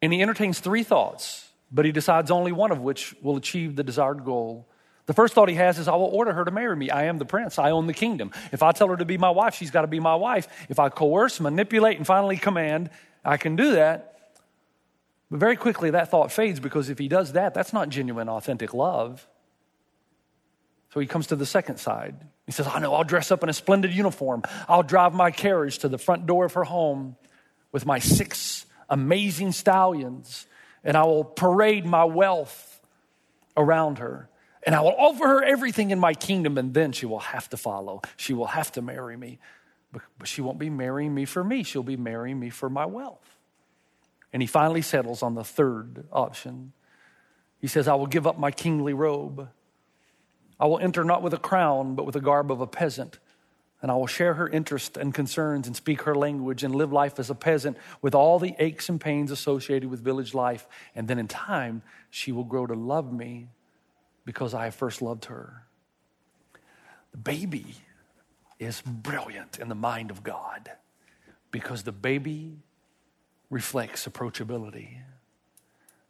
And 0.00 0.10
he 0.10 0.22
entertains 0.22 0.58
three 0.58 0.84
thoughts, 0.84 1.50
but 1.70 1.84
he 1.84 1.92
decides 1.92 2.30
only 2.30 2.50
one 2.50 2.70
of 2.70 2.80
which 2.80 3.14
will 3.20 3.36
achieve 3.36 3.76
the 3.76 3.84
desired 3.84 4.24
goal. 4.24 4.69
The 5.10 5.14
first 5.14 5.34
thought 5.34 5.48
he 5.48 5.56
has 5.56 5.76
is, 5.80 5.88
I 5.88 5.96
will 5.96 6.04
order 6.04 6.32
her 6.32 6.44
to 6.44 6.52
marry 6.52 6.76
me. 6.76 6.88
I 6.88 7.06
am 7.06 7.18
the 7.18 7.24
prince. 7.24 7.58
I 7.58 7.72
own 7.72 7.88
the 7.88 7.92
kingdom. 7.92 8.30
If 8.52 8.62
I 8.62 8.70
tell 8.70 8.86
her 8.86 8.96
to 8.96 9.04
be 9.04 9.18
my 9.18 9.30
wife, 9.30 9.56
she's 9.56 9.72
got 9.72 9.80
to 9.80 9.88
be 9.88 9.98
my 9.98 10.14
wife. 10.14 10.46
If 10.68 10.78
I 10.78 10.88
coerce, 10.88 11.40
manipulate, 11.40 11.96
and 11.96 12.06
finally 12.06 12.36
command, 12.36 12.90
I 13.24 13.36
can 13.36 13.56
do 13.56 13.72
that. 13.72 14.30
But 15.28 15.40
very 15.40 15.56
quickly, 15.56 15.90
that 15.90 16.12
thought 16.12 16.30
fades 16.30 16.60
because 16.60 16.90
if 16.90 17.00
he 17.00 17.08
does 17.08 17.32
that, 17.32 17.54
that's 17.54 17.72
not 17.72 17.88
genuine, 17.88 18.28
authentic 18.28 18.72
love. 18.72 19.26
So 20.94 21.00
he 21.00 21.08
comes 21.08 21.26
to 21.26 21.34
the 21.34 21.44
second 21.44 21.78
side. 21.78 22.14
He 22.46 22.52
says, 22.52 22.68
I 22.68 22.78
know, 22.78 22.94
I'll 22.94 23.02
dress 23.02 23.32
up 23.32 23.42
in 23.42 23.48
a 23.48 23.52
splendid 23.52 23.92
uniform. 23.92 24.44
I'll 24.68 24.84
drive 24.84 25.12
my 25.12 25.32
carriage 25.32 25.78
to 25.78 25.88
the 25.88 25.98
front 25.98 26.26
door 26.26 26.44
of 26.44 26.52
her 26.52 26.62
home 26.62 27.16
with 27.72 27.84
my 27.84 27.98
six 27.98 28.64
amazing 28.88 29.50
stallions, 29.50 30.46
and 30.84 30.96
I 30.96 31.02
will 31.02 31.24
parade 31.24 31.84
my 31.84 32.04
wealth 32.04 32.80
around 33.56 33.98
her. 33.98 34.29
And 34.64 34.74
I 34.74 34.80
will 34.80 34.94
offer 34.96 35.26
her 35.26 35.42
everything 35.42 35.90
in 35.90 35.98
my 35.98 36.12
kingdom, 36.12 36.58
and 36.58 36.74
then 36.74 36.92
she 36.92 37.06
will 37.06 37.20
have 37.20 37.48
to 37.50 37.56
follow. 37.56 38.02
She 38.16 38.34
will 38.34 38.46
have 38.46 38.70
to 38.72 38.82
marry 38.82 39.16
me. 39.16 39.38
But, 39.92 40.02
she 40.28 40.40
won't 40.40 40.58
be 40.58 40.70
marrying 40.70 41.14
me 41.14 41.24
for 41.24 41.42
me, 41.42 41.62
she'll 41.62 41.82
be 41.82 41.96
marrying 41.96 42.38
me 42.38 42.50
for 42.50 42.70
my 42.70 42.86
wealth. 42.86 43.38
And 44.32 44.40
he 44.42 44.46
finally 44.46 44.82
settles 44.82 45.22
on 45.22 45.34
the 45.34 45.42
third 45.42 46.06
option. 46.12 46.72
He 47.58 47.66
says, 47.66 47.88
I 47.88 47.94
will 47.94 48.06
give 48.06 48.26
up 48.26 48.38
my 48.38 48.50
kingly 48.50 48.92
robe. 48.92 49.48
I 50.60 50.66
will 50.66 50.78
enter 50.78 51.02
not 51.02 51.22
with 51.22 51.34
a 51.34 51.38
crown, 51.38 51.94
but 51.94 52.06
with 52.06 52.12
the 52.12 52.20
garb 52.20 52.52
of 52.52 52.60
a 52.60 52.66
peasant. 52.66 53.18
And 53.82 53.90
I 53.90 53.94
will 53.94 54.06
share 54.06 54.34
her 54.34 54.48
interests 54.48 54.96
and 54.96 55.12
concerns 55.12 55.66
and 55.66 55.74
speak 55.74 56.02
her 56.02 56.14
language 56.14 56.62
and 56.62 56.74
live 56.74 56.92
life 56.92 57.18
as 57.18 57.30
a 57.30 57.34
peasant 57.34 57.78
with 58.02 58.14
all 58.14 58.38
the 58.38 58.54
aches 58.58 58.88
and 58.88 59.00
pains 59.00 59.30
associated 59.30 59.90
with 59.90 60.00
village 60.00 60.34
life. 60.34 60.68
And 60.94 61.08
then 61.08 61.18
in 61.18 61.28
time, 61.28 61.82
she 62.10 62.30
will 62.30 62.44
grow 62.44 62.66
to 62.66 62.74
love 62.74 63.10
me 63.12 63.48
because 64.30 64.54
I 64.54 64.70
first 64.70 65.02
loved 65.02 65.24
her. 65.24 65.64
The 67.10 67.16
baby 67.16 67.74
is 68.60 68.80
brilliant 68.86 69.58
in 69.58 69.68
the 69.68 69.74
mind 69.74 70.12
of 70.12 70.22
God 70.22 70.70
because 71.50 71.82
the 71.82 71.90
baby 71.90 72.60
reflects 73.50 74.06
approachability. 74.06 74.98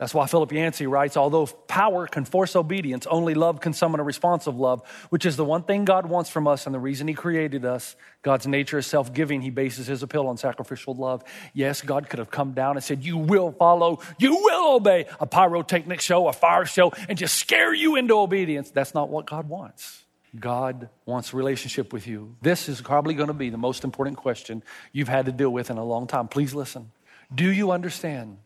That's 0.00 0.14
why 0.14 0.26
Philip 0.26 0.50
Yancey 0.50 0.86
writes, 0.86 1.18
although 1.18 1.44
power 1.44 2.06
can 2.06 2.24
force 2.24 2.56
obedience, 2.56 3.06
only 3.06 3.34
love 3.34 3.60
can 3.60 3.74
summon 3.74 4.00
a 4.00 4.02
responsive 4.02 4.56
love, 4.56 4.80
which 5.10 5.26
is 5.26 5.36
the 5.36 5.44
one 5.44 5.62
thing 5.62 5.84
God 5.84 6.06
wants 6.06 6.30
from 6.30 6.48
us 6.48 6.64
and 6.64 6.74
the 6.74 6.78
reason 6.78 7.06
He 7.06 7.12
created 7.12 7.66
us. 7.66 7.96
God's 8.22 8.46
nature 8.46 8.78
is 8.78 8.86
self 8.86 9.12
giving. 9.12 9.42
He 9.42 9.50
bases 9.50 9.88
His 9.88 10.02
appeal 10.02 10.26
on 10.28 10.38
sacrificial 10.38 10.94
love. 10.94 11.22
Yes, 11.52 11.82
God 11.82 12.08
could 12.08 12.18
have 12.18 12.30
come 12.30 12.52
down 12.52 12.78
and 12.78 12.82
said, 12.82 13.04
You 13.04 13.18
will 13.18 13.52
follow, 13.52 14.00
you 14.18 14.36
will 14.36 14.76
obey 14.76 15.04
a 15.20 15.26
pyrotechnic 15.26 16.00
show, 16.00 16.28
a 16.28 16.32
fire 16.32 16.64
show, 16.64 16.92
and 17.10 17.18
just 17.18 17.36
scare 17.36 17.74
you 17.74 17.96
into 17.96 18.14
obedience. 18.14 18.70
That's 18.70 18.94
not 18.94 19.10
what 19.10 19.26
God 19.26 19.50
wants. 19.50 20.04
God 20.38 20.88
wants 21.04 21.34
a 21.34 21.36
relationship 21.36 21.92
with 21.92 22.06
you. 22.06 22.36
This 22.40 22.70
is 22.70 22.80
probably 22.80 23.12
going 23.12 23.28
to 23.28 23.34
be 23.34 23.50
the 23.50 23.58
most 23.58 23.84
important 23.84 24.16
question 24.16 24.62
you've 24.92 25.08
had 25.08 25.26
to 25.26 25.32
deal 25.32 25.50
with 25.50 25.68
in 25.68 25.76
a 25.76 25.84
long 25.84 26.06
time. 26.06 26.26
Please 26.26 26.54
listen. 26.54 26.90
Do 27.34 27.52
you 27.52 27.70
understand? 27.70 28.38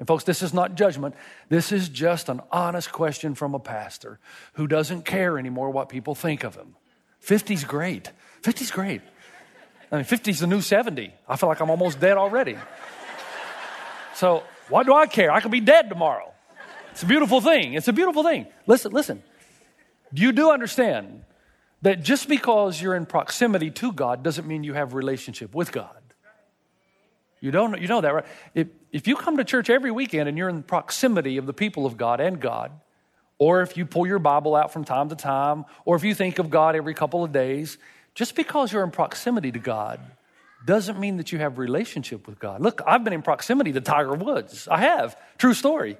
And, 0.00 0.08
folks, 0.08 0.24
this 0.24 0.42
is 0.42 0.54
not 0.54 0.76
judgment. 0.76 1.14
This 1.50 1.72
is 1.72 1.90
just 1.90 2.30
an 2.30 2.40
honest 2.50 2.90
question 2.90 3.34
from 3.34 3.54
a 3.54 3.58
pastor 3.58 4.18
who 4.54 4.66
doesn't 4.66 5.04
care 5.04 5.38
anymore 5.38 5.70
what 5.70 5.90
people 5.90 6.14
think 6.14 6.42
of 6.42 6.56
him. 6.56 6.74
50's 7.22 7.64
great. 7.64 8.10
50's 8.42 8.70
great. 8.70 9.02
I 9.92 9.96
mean, 9.96 10.06
50's 10.06 10.40
the 10.40 10.46
new 10.46 10.62
70. 10.62 11.12
I 11.28 11.36
feel 11.36 11.50
like 11.50 11.60
I'm 11.60 11.68
almost 11.68 12.00
dead 12.00 12.16
already. 12.16 12.56
So, 14.14 14.42
why 14.70 14.84
do 14.84 14.94
I 14.94 15.06
care? 15.06 15.30
I 15.30 15.40
could 15.40 15.50
be 15.50 15.60
dead 15.60 15.90
tomorrow. 15.90 16.32
It's 16.92 17.02
a 17.02 17.06
beautiful 17.06 17.42
thing. 17.42 17.74
It's 17.74 17.88
a 17.88 17.92
beautiful 17.92 18.22
thing. 18.22 18.46
Listen, 18.66 18.92
listen. 18.92 19.22
You 20.14 20.32
do 20.32 20.50
understand 20.50 21.24
that 21.82 22.02
just 22.02 22.26
because 22.26 22.80
you're 22.80 22.96
in 22.96 23.04
proximity 23.04 23.70
to 23.72 23.92
God 23.92 24.22
doesn't 24.22 24.46
mean 24.46 24.64
you 24.64 24.72
have 24.72 24.94
relationship 24.94 25.54
with 25.54 25.72
God. 25.72 26.00
You 27.40 27.50
don't 27.50 27.80
you 27.80 27.88
know 27.88 28.00
that, 28.00 28.14
right? 28.14 28.26
If, 28.54 28.68
if 28.92 29.06
you 29.06 29.16
come 29.16 29.36
to 29.36 29.44
church 29.44 29.70
every 29.70 29.90
weekend 29.90 30.28
and 30.28 30.36
you're 30.36 30.48
in 30.48 30.62
proximity 30.62 31.36
of 31.36 31.46
the 31.46 31.52
people 31.52 31.86
of 31.86 31.96
God 31.96 32.20
and 32.20 32.40
God, 32.40 32.72
or 33.38 33.62
if 33.62 33.76
you 33.76 33.86
pull 33.86 34.06
your 34.06 34.18
Bible 34.18 34.54
out 34.54 34.72
from 34.72 34.84
time 34.84 35.08
to 35.08 35.16
time, 35.16 35.64
or 35.84 35.96
if 35.96 36.04
you 36.04 36.14
think 36.14 36.38
of 36.38 36.50
God 36.50 36.76
every 36.76 36.94
couple 36.94 37.24
of 37.24 37.32
days, 37.32 37.78
just 38.14 38.34
because 38.34 38.72
you're 38.72 38.84
in 38.84 38.90
proximity 38.90 39.52
to 39.52 39.58
God 39.58 40.00
doesn't 40.66 40.98
mean 41.00 41.16
that 41.16 41.32
you 41.32 41.38
have 41.38 41.58
relationship 41.58 42.26
with 42.26 42.38
God. 42.38 42.60
Look, 42.60 42.82
I've 42.86 43.02
been 43.02 43.14
in 43.14 43.22
proximity 43.22 43.72
to 43.72 43.80
Tiger 43.80 44.14
Woods. 44.14 44.68
I 44.68 44.78
have. 44.80 45.16
True 45.38 45.54
story. 45.54 45.96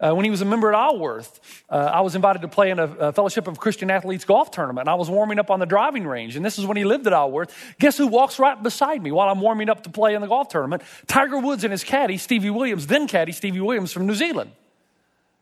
Uh, 0.00 0.14
when 0.14 0.24
he 0.24 0.30
was 0.30 0.40
a 0.40 0.46
member 0.46 0.72
at 0.72 0.74
Isleworth, 0.74 1.40
uh, 1.68 1.74
I 1.74 2.00
was 2.00 2.14
invited 2.14 2.40
to 2.40 2.48
play 2.48 2.70
in 2.70 2.78
a, 2.78 2.84
a, 2.84 3.12
Fellowship 3.12 3.46
of 3.46 3.58
Christian 3.58 3.90
Athletes 3.90 4.24
golf 4.24 4.50
tournament. 4.50 4.88
I 4.88 4.94
was 4.94 5.10
warming 5.10 5.38
up 5.38 5.50
on 5.50 5.60
the 5.60 5.66
driving 5.66 6.06
range, 6.06 6.36
and 6.36 6.44
this 6.44 6.58
is 6.58 6.64
when 6.64 6.78
he 6.78 6.84
lived 6.84 7.06
at 7.06 7.12
Isleworth. 7.12 7.54
Guess 7.78 7.98
who 7.98 8.06
walks 8.06 8.38
right 8.38 8.60
beside 8.62 9.02
me 9.02 9.12
while 9.12 9.28
I'm 9.28 9.40
warming 9.40 9.68
up 9.68 9.82
to 9.82 9.90
play 9.90 10.14
in 10.14 10.22
the 10.22 10.26
golf 10.26 10.48
tournament? 10.48 10.82
Tiger 11.06 11.38
Woods 11.38 11.64
and 11.64 11.70
his 11.70 11.84
caddy, 11.84 12.16
Stevie 12.16 12.48
Williams, 12.48 12.86
then 12.86 13.08
caddy 13.08 13.32
Stevie 13.32 13.60
Williams 13.60 13.92
from 13.92 14.06
New 14.06 14.14
Zealand. 14.14 14.52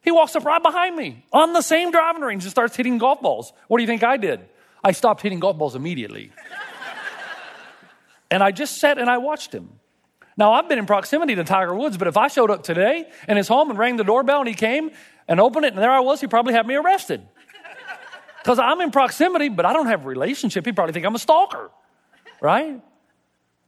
He 0.01 0.11
walks 0.11 0.35
up 0.35 0.45
right 0.45 0.63
behind 0.63 0.97
me 0.97 1.25
on 1.33 1.53
the 1.53 1.63
same 1.63 1.93
driving 1.93 2.23
range 2.23 2.43
and 2.43 2.51
starts 2.51 2.75
hitting 2.75 2.99
golf 2.99 3.21
balls. 3.21 3.53
What 3.69 3.79
do 3.79 3.83
you 3.85 3.89
think 3.89 4.03
I 4.03 4.17
did? 4.17 4.41
I 4.83 4.91
stopped 4.91 5.23
hitting 5.23 5.39
golf 5.39 5.57
balls 5.57 5.77
immediately. 5.77 6.33
and 8.31 8.43
I 8.43 8.51
just 8.51 8.79
sat 8.79 8.99
and 8.99 9.09
I 9.09 9.19
watched 9.19 9.53
him. 9.53 9.78
Now, 10.39 10.53
I've 10.53 10.69
been 10.69 10.79
in 10.79 10.87
proximity 10.87 11.35
to 11.35 11.43
Tiger 11.43 11.75
Woods, 11.75 11.99
but 11.99 12.07
if 12.07 12.17
I 12.17 12.29
showed 12.29 12.49
up 12.49 12.63
today 12.63 13.11
in 13.27 13.37
his 13.37 13.49
home 13.49 13.71
and 13.71 13.79
rang 13.79 13.97
the 13.97 14.05
doorbell 14.05 14.39
and 14.39 14.49
he 14.49 14.55
came 14.55 14.93
and 15.27 15.41
opened 15.41 15.67
it 15.67 15.75
and 15.75 15.83
there 15.83 15.91
I 15.91 15.99
was, 15.99 16.21
he'd 16.21 16.31
probably 16.31 16.55
have 16.55 16.65
me 16.65 16.77
arrested. 16.77 17.27
Because 18.41 18.61
I'm 18.61 18.81
in 18.81 18.93
proximity, 18.93 19.49
but 19.49 19.67
I 19.67 19.73
don't 19.73 19.89
have 19.89 20.05
a 20.05 20.09
relationship. 20.09 20.65
He'd 20.65 20.77
probably 20.77 20.93
think 20.93 21.05
I'm 21.05 21.17
a 21.17 21.19
stalker, 21.19 21.73
right? 22.41 22.81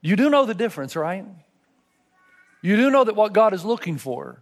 You 0.00 0.14
do 0.14 0.30
know 0.30 0.46
the 0.46 0.54
difference, 0.54 0.94
right? 0.94 1.26
You 2.62 2.76
do 2.76 2.88
know 2.88 3.02
that 3.02 3.16
what 3.16 3.32
God 3.32 3.52
is 3.52 3.64
looking 3.64 3.98
for 3.98 4.40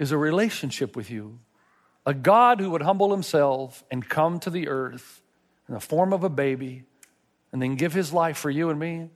is 0.00 0.10
a 0.10 0.18
relationship 0.18 0.96
with 0.96 1.10
you. 1.10 1.38
A 2.04 2.12
God 2.12 2.58
who 2.58 2.70
would 2.70 2.82
humble 2.82 3.12
himself 3.12 3.84
and 3.88 4.06
come 4.08 4.40
to 4.40 4.50
the 4.50 4.66
earth 4.66 5.22
in 5.68 5.74
the 5.74 5.80
form 5.80 6.12
of 6.12 6.24
a 6.24 6.28
baby 6.28 6.82
and 7.52 7.62
then 7.62 7.76
give 7.76 7.92
his 7.92 8.12
life 8.12 8.36
for 8.36 8.50
you 8.50 8.68
and 8.68 8.80
me. 8.80 9.10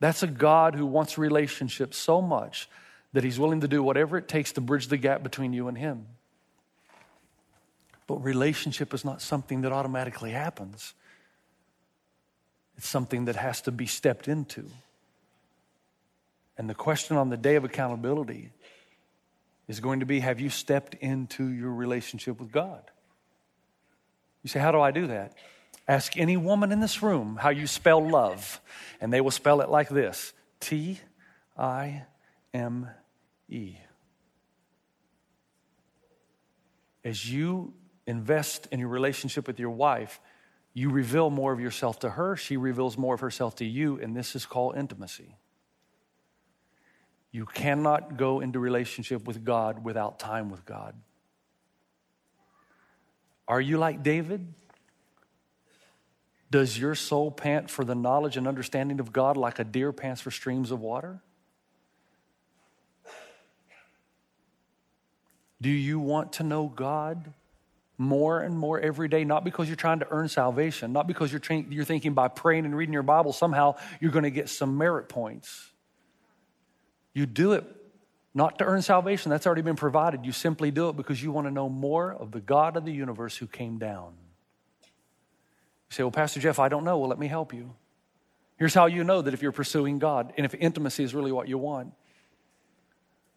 That's 0.00 0.22
a 0.22 0.26
God 0.26 0.74
who 0.74 0.86
wants 0.86 1.16
relationship 1.16 1.94
so 1.94 2.20
much 2.20 2.68
that 3.12 3.24
he's 3.24 3.38
willing 3.38 3.62
to 3.62 3.68
do 3.68 3.82
whatever 3.82 4.18
it 4.18 4.28
takes 4.28 4.52
to 4.52 4.60
bridge 4.60 4.88
the 4.88 4.96
gap 4.96 5.22
between 5.22 5.52
you 5.52 5.68
and 5.68 5.78
him. 5.78 6.06
But 8.06 8.22
relationship 8.22 8.92
is 8.94 9.04
not 9.04 9.22
something 9.22 9.62
that 9.62 9.72
automatically 9.72 10.30
happens. 10.30 10.94
It's 12.76 12.88
something 12.88 13.24
that 13.24 13.36
has 13.36 13.62
to 13.62 13.72
be 13.72 13.86
stepped 13.86 14.28
into. 14.28 14.66
And 16.58 16.68
the 16.70 16.74
question 16.74 17.16
on 17.16 17.30
the 17.30 17.36
day 17.36 17.56
of 17.56 17.64
accountability 17.64 18.50
is 19.68 19.80
going 19.80 20.00
to 20.00 20.06
be 20.06 20.20
Have 20.20 20.40
you 20.40 20.50
stepped 20.50 20.94
into 20.94 21.48
your 21.48 21.72
relationship 21.72 22.38
with 22.38 22.52
God? 22.52 22.82
You 24.42 24.48
say, 24.48 24.60
How 24.60 24.72
do 24.72 24.80
I 24.80 24.90
do 24.90 25.08
that? 25.08 25.32
Ask 25.88 26.16
any 26.16 26.36
woman 26.36 26.72
in 26.72 26.80
this 26.80 27.02
room 27.02 27.36
how 27.36 27.50
you 27.50 27.66
spell 27.66 28.06
love, 28.06 28.60
and 29.00 29.12
they 29.12 29.20
will 29.20 29.30
spell 29.30 29.60
it 29.60 29.68
like 29.68 29.88
this 29.88 30.32
T 30.58 31.00
I 31.56 32.04
M 32.52 32.88
E. 33.48 33.76
As 37.04 37.30
you 37.30 37.72
invest 38.06 38.66
in 38.72 38.80
your 38.80 38.88
relationship 38.88 39.46
with 39.46 39.60
your 39.60 39.70
wife, 39.70 40.20
You 40.78 40.90
reveal 40.90 41.30
more 41.30 41.54
of 41.54 41.58
yourself 41.58 42.00
to 42.00 42.10
her, 42.10 42.36
she 42.36 42.58
reveals 42.58 42.98
more 42.98 43.14
of 43.14 43.20
herself 43.20 43.54
to 43.56 43.64
you, 43.64 43.98
and 43.98 44.14
this 44.14 44.36
is 44.36 44.44
called 44.44 44.76
intimacy. 44.76 45.38
You 47.32 47.46
cannot 47.46 48.18
go 48.18 48.40
into 48.40 48.58
relationship 48.58 49.26
with 49.26 49.42
God 49.42 49.82
without 49.82 50.18
time 50.18 50.50
with 50.50 50.66
God. 50.66 50.94
Are 53.48 53.58
you 53.60 53.78
like 53.78 54.02
David? 54.02 54.52
Does 56.50 56.78
your 56.78 56.94
soul 56.94 57.30
pant 57.30 57.70
for 57.70 57.84
the 57.84 57.94
knowledge 57.94 58.36
and 58.36 58.46
understanding 58.46 59.00
of 59.00 59.12
God 59.12 59.36
like 59.36 59.58
a 59.58 59.64
deer 59.64 59.92
pants 59.92 60.20
for 60.20 60.30
streams 60.30 60.70
of 60.70 60.80
water? 60.80 61.20
Do 65.60 65.70
you 65.70 65.98
want 65.98 66.34
to 66.34 66.42
know 66.42 66.68
God 66.68 67.32
more 67.98 68.40
and 68.40 68.56
more 68.56 68.78
every 68.78 69.08
day? 69.08 69.24
Not 69.24 69.42
because 69.42 69.68
you're 69.68 69.76
trying 69.76 70.00
to 70.00 70.06
earn 70.10 70.28
salvation, 70.28 70.92
not 70.92 71.06
because 71.06 71.32
you're, 71.32 71.40
tra- 71.40 71.64
you're 71.68 71.84
thinking 71.84 72.14
by 72.14 72.28
praying 72.28 72.66
and 72.66 72.76
reading 72.76 72.92
your 72.92 73.02
Bible 73.02 73.32
somehow 73.32 73.76
you're 74.00 74.12
going 74.12 74.24
to 74.24 74.30
get 74.30 74.48
some 74.48 74.76
merit 74.76 75.08
points. 75.08 75.72
You 77.14 77.26
do 77.26 77.52
it 77.52 77.64
not 78.34 78.58
to 78.58 78.66
earn 78.66 78.82
salvation, 78.82 79.30
that's 79.30 79.46
already 79.46 79.62
been 79.62 79.76
provided. 79.76 80.26
You 80.26 80.32
simply 80.32 80.70
do 80.70 80.90
it 80.90 80.96
because 80.96 81.22
you 81.22 81.32
want 81.32 81.46
to 81.46 81.50
know 81.50 81.70
more 81.70 82.12
of 82.12 82.32
the 82.32 82.40
God 82.40 82.76
of 82.76 82.84
the 82.84 82.92
universe 82.92 83.34
who 83.34 83.46
came 83.46 83.78
down. 83.78 84.12
Say, 85.88 86.02
Well, 86.02 86.10
Pastor 86.10 86.40
Jeff, 86.40 86.58
I 86.58 86.68
don't 86.68 86.84
know. 86.84 86.98
Well, 86.98 87.08
let 87.08 87.18
me 87.18 87.28
help 87.28 87.52
you. 87.52 87.74
Here's 88.56 88.74
how 88.74 88.86
you 88.86 89.04
know 89.04 89.22
that 89.22 89.34
if 89.34 89.42
you're 89.42 89.52
pursuing 89.52 89.98
God 89.98 90.32
and 90.36 90.46
if 90.46 90.54
intimacy 90.54 91.04
is 91.04 91.14
really 91.14 91.32
what 91.32 91.48
you 91.48 91.58
want, 91.58 91.92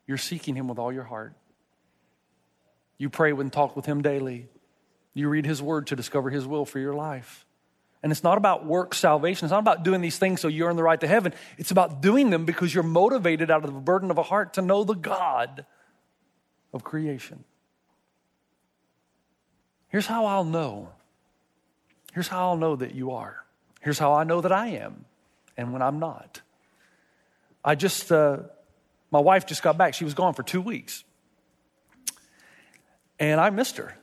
you're 0.08 0.18
seeking 0.18 0.56
Him 0.56 0.68
with 0.68 0.80
all 0.80 0.92
your 0.92 1.04
heart. 1.04 1.34
You 2.98 3.10
pray 3.10 3.32
and 3.32 3.52
talk 3.52 3.76
with 3.76 3.86
Him 3.86 4.02
daily. 4.02 4.48
You 5.14 5.30
read 5.30 5.46
His 5.46 5.62
Word 5.62 5.88
to 5.88 5.96
discover 5.96 6.30
His 6.30 6.48
will 6.48 6.66
for 6.66 6.80
your 6.80 6.94
life. 6.94 7.46
And 8.02 8.12
it's 8.12 8.24
not 8.24 8.38
about 8.38 8.66
work 8.66 8.94
salvation. 8.94 9.46
It's 9.46 9.52
not 9.52 9.60
about 9.60 9.84
doing 9.84 10.00
these 10.00 10.18
things 10.18 10.40
so 10.40 10.48
you 10.48 10.66
earn 10.66 10.78
the 10.78 10.84
right 10.84 11.00
to 11.02 11.08
heaven. 11.08 11.34
It's 11.58 11.72
about 11.72 12.02
doing 12.02 12.30
them 12.30 12.46
because 12.46 12.74
you're 12.74 12.84
motivated 12.84 13.52
out 13.52 13.66
of 13.66 13.74
the 13.74 13.80
burden 13.80 14.10
of 14.10 14.18
a 14.18 14.24
heart 14.24 14.54
to 14.54 14.62
know 14.62 14.86
the 14.86 14.94
God 14.94 15.66
of 16.72 16.84
creation. 16.84 17.44
Here's 19.90 20.06
how 20.06 20.26
I'll 20.26 20.46
know. 20.46 20.90
Here's 22.14 22.28
how 22.28 22.50
I'll 22.50 22.58
know 22.58 22.76
that 22.76 22.96
you 22.96 23.12
are. 23.12 23.44
Here's 23.82 24.00
how 24.00 24.14
I 24.14 24.24
know 24.24 24.42
that 24.42 24.52
I 24.52 24.68
am 24.70 25.06
and 25.58 25.74
when 25.74 25.82
I'm 25.82 26.00
not. 26.00 26.42
I 27.64 27.76
just, 27.76 28.12
uh, 28.12 28.40
my 29.12 29.20
wife 29.20 29.46
just 29.46 29.64
got 29.64 29.78
back. 29.78 29.94
She 29.94 30.06
was 30.06 30.14
gone 30.14 30.34
for 30.34 30.44
two 30.44 30.62
weeks. 30.62 31.04
And 33.20 33.40
I 33.40 33.50
missed 33.50 33.78
her. 33.78 33.96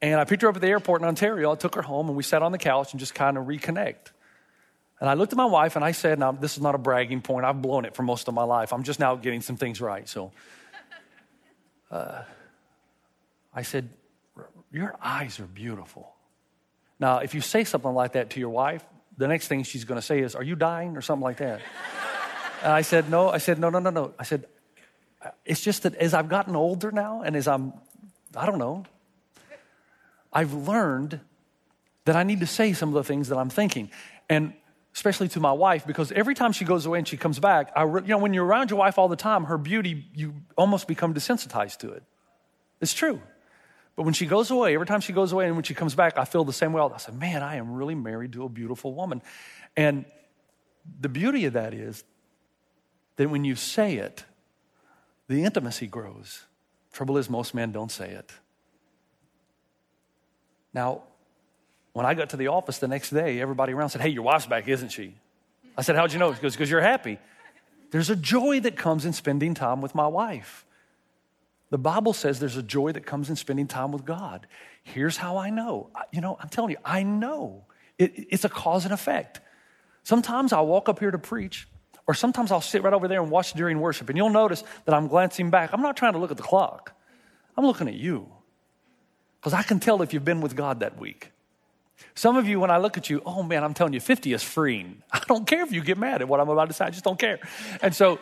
And 0.00 0.20
I 0.20 0.24
picked 0.24 0.42
her 0.42 0.48
up 0.48 0.56
at 0.56 0.62
the 0.62 0.68
airport 0.68 1.02
in 1.02 1.08
Ontario. 1.08 1.52
I 1.52 1.56
took 1.56 1.74
her 1.74 1.82
home 1.82 2.08
and 2.08 2.16
we 2.16 2.22
sat 2.22 2.42
on 2.42 2.52
the 2.52 2.58
couch 2.58 2.92
and 2.92 3.00
just 3.00 3.14
kind 3.14 3.36
of 3.36 3.46
reconnect. 3.46 4.12
And 5.00 5.08
I 5.08 5.14
looked 5.14 5.32
at 5.32 5.36
my 5.36 5.44
wife 5.44 5.76
and 5.76 5.84
I 5.84 5.92
said, 5.92 6.18
Now, 6.18 6.32
this 6.32 6.56
is 6.56 6.62
not 6.62 6.74
a 6.74 6.78
bragging 6.78 7.20
point. 7.20 7.44
I've 7.44 7.60
blown 7.60 7.84
it 7.84 7.94
for 7.94 8.02
most 8.02 8.28
of 8.28 8.34
my 8.34 8.44
life. 8.44 8.72
I'm 8.72 8.82
just 8.82 8.98
now 8.98 9.16
getting 9.16 9.40
some 9.40 9.56
things 9.56 9.80
right. 9.80 10.08
So 10.08 10.32
uh, 11.90 12.22
I 13.54 13.62
said, 13.62 13.90
Your 14.72 14.96
eyes 15.02 15.38
are 15.40 15.46
beautiful. 15.46 16.14
Now, 17.00 17.18
if 17.18 17.34
you 17.34 17.40
say 17.40 17.64
something 17.64 17.92
like 17.92 18.12
that 18.12 18.30
to 18.30 18.40
your 18.40 18.50
wife, 18.50 18.84
the 19.16 19.28
next 19.28 19.48
thing 19.48 19.62
she's 19.62 19.84
going 19.84 20.00
to 20.00 20.06
say 20.06 20.20
is, 20.20 20.34
Are 20.34 20.42
you 20.42 20.56
dying? 20.56 20.96
or 20.96 21.00
something 21.00 21.24
like 21.24 21.38
that. 21.38 21.60
and 22.62 22.72
I 22.72 22.82
said, 22.82 23.10
No. 23.10 23.28
I 23.28 23.38
said, 23.38 23.58
No, 23.58 23.70
no, 23.70 23.78
no, 23.78 23.90
no. 23.90 24.14
I 24.18 24.24
said, 24.24 24.46
uh, 25.24 25.30
It's 25.44 25.60
just 25.60 25.82
that 25.84 25.94
as 25.96 26.14
I've 26.14 26.28
gotten 26.28 26.56
older 26.56 26.90
now 26.90 27.22
and 27.22 27.36
as 27.36 27.46
I'm, 27.48 27.72
I 28.36 28.46
don't 28.46 28.58
know, 28.58 28.84
I've 30.32 30.52
learned 30.52 31.20
that 32.04 32.16
I 32.16 32.22
need 32.22 32.40
to 32.40 32.46
say 32.46 32.72
some 32.72 32.88
of 32.90 32.94
the 32.94 33.04
things 33.04 33.28
that 33.28 33.38
I'm 33.38 33.50
thinking. 33.50 33.90
And 34.28 34.54
especially 34.94 35.28
to 35.28 35.40
my 35.40 35.52
wife, 35.52 35.86
because 35.86 36.10
every 36.12 36.34
time 36.34 36.52
she 36.52 36.64
goes 36.64 36.86
away 36.86 36.98
and 36.98 37.06
she 37.06 37.16
comes 37.16 37.38
back, 37.38 37.70
I, 37.76 37.82
re- 37.82 38.02
you 38.02 38.08
know, 38.08 38.18
when 38.18 38.34
you're 38.34 38.44
around 38.44 38.70
your 38.70 38.78
wife 38.78 38.98
all 38.98 39.08
the 39.08 39.16
time, 39.16 39.44
her 39.44 39.58
beauty, 39.58 40.06
you 40.14 40.34
almost 40.56 40.88
become 40.88 41.14
desensitized 41.14 41.78
to 41.78 41.92
it. 41.92 42.02
It's 42.80 42.94
true. 42.94 43.20
But 43.98 44.04
when 44.04 44.14
she 44.14 44.26
goes 44.26 44.52
away, 44.52 44.74
every 44.74 44.86
time 44.86 45.00
she 45.00 45.12
goes 45.12 45.32
away 45.32 45.46
and 45.46 45.56
when 45.56 45.64
she 45.64 45.74
comes 45.74 45.96
back, 45.96 46.18
I 46.18 46.24
feel 46.24 46.44
the 46.44 46.52
same 46.52 46.72
way. 46.72 46.80
I 46.80 46.98
said, 46.98 47.18
man, 47.18 47.42
I 47.42 47.56
am 47.56 47.72
really 47.72 47.96
married 47.96 48.32
to 48.34 48.44
a 48.44 48.48
beautiful 48.48 48.94
woman. 48.94 49.22
And 49.76 50.04
the 51.00 51.08
beauty 51.08 51.46
of 51.46 51.54
that 51.54 51.74
is 51.74 52.04
that 53.16 53.28
when 53.28 53.44
you 53.44 53.56
say 53.56 53.96
it, 53.96 54.24
the 55.26 55.42
intimacy 55.42 55.88
grows. 55.88 56.44
Trouble 56.92 57.18
is, 57.18 57.28
most 57.28 57.56
men 57.56 57.72
don't 57.72 57.90
say 57.90 58.10
it. 58.10 58.30
Now, 60.72 61.02
when 61.92 62.06
I 62.06 62.14
got 62.14 62.30
to 62.30 62.36
the 62.36 62.46
office 62.46 62.78
the 62.78 62.86
next 62.86 63.10
day, 63.10 63.40
everybody 63.40 63.72
around 63.72 63.88
said, 63.88 64.00
Hey, 64.00 64.10
your 64.10 64.22
wife's 64.22 64.46
back, 64.46 64.68
isn't 64.68 64.90
she? 64.90 65.16
I 65.76 65.82
said, 65.82 65.96
How'd 65.96 66.12
you 66.12 66.20
know? 66.20 66.32
She 66.32 66.40
goes, 66.40 66.54
Because 66.54 66.70
you're 66.70 66.80
happy. 66.80 67.18
There's 67.90 68.10
a 68.10 68.16
joy 68.16 68.60
that 68.60 68.76
comes 68.76 69.04
in 69.04 69.12
spending 69.12 69.54
time 69.54 69.80
with 69.80 69.96
my 69.96 70.06
wife. 70.06 70.64
The 71.70 71.78
Bible 71.78 72.12
says 72.12 72.40
there's 72.40 72.56
a 72.56 72.62
joy 72.62 72.92
that 72.92 73.04
comes 73.04 73.28
in 73.28 73.36
spending 73.36 73.66
time 73.66 73.92
with 73.92 74.04
God. 74.04 74.46
Here's 74.82 75.16
how 75.16 75.36
I 75.36 75.50
know. 75.50 75.90
You 76.12 76.20
know, 76.20 76.36
I'm 76.40 76.48
telling 76.48 76.70
you, 76.70 76.78
I 76.84 77.02
know. 77.02 77.64
It, 77.98 78.26
it's 78.30 78.44
a 78.44 78.48
cause 78.48 78.84
and 78.84 78.94
effect. 78.94 79.40
Sometimes 80.02 80.52
I'll 80.52 80.66
walk 80.66 80.88
up 80.88 80.98
here 80.98 81.10
to 81.10 81.18
preach, 81.18 81.68
or 82.06 82.14
sometimes 82.14 82.50
I'll 82.50 82.62
sit 82.62 82.82
right 82.82 82.94
over 82.94 83.08
there 83.08 83.20
and 83.20 83.30
watch 83.30 83.52
during 83.52 83.80
worship, 83.80 84.08
and 84.08 84.16
you'll 84.16 84.30
notice 84.30 84.64
that 84.86 84.94
I'm 84.94 85.08
glancing 85.08 85.50
back. 85.50 85.74
I'm 85.74 85.82
not 85.82 85.96
trying 85.96 86.14
to 86.14 86.18
look 86.18 86.30
at 86.30 86.36
the 86.38 86.42
clock, 86.42 86.94
I'm 87.56 87.66
looking 87.66 87.88
at 87.88 87.94
you. 87.94 88.28
Because 89.40 89.52
I 89.52 89.62
can 89.62 89.78
tell 89.78 90.02
if 90.02 90.12
you've 90.12 90.24
been 90.24 90.40
with 90.40 90.56
God 90.56 90.80
that 90.80 90.98
week. 90.98 91.30
Some 92.14 92.36
of 92.36 92.48
you, 92.48 92.58
when 92.58 92.70
I 92.70 92.78
look 92.78 92.96
at 92.96 93.08
you, 93.08 93.22
oh 93.24 93.42
man, 93.42 93.62
I'm 93.62 93.74
telling 93.74 93.92
you, 93.92 94.00
50 94.00 94.32
is 94.32 94.42
freeing. 94.42 95.02
I 95.12 95.20
don't 95.28 95.46
care 95.46 95.62
if 95.62 95.72
you 95.72 95.82
get 95.82 95.98
mad 95.98 96.22
at 96.22 96.28
what 96.28 96.40
I'm 96.40 96.48
about 96.48 96.68
to 96.68 96.74
say, 96.74 96.86
I 96.86 96.90
just 96.90 97.04
don't 97.04 97.18
care. 97.18 97.38
And 97.82 97.94
so, 97.94 98.18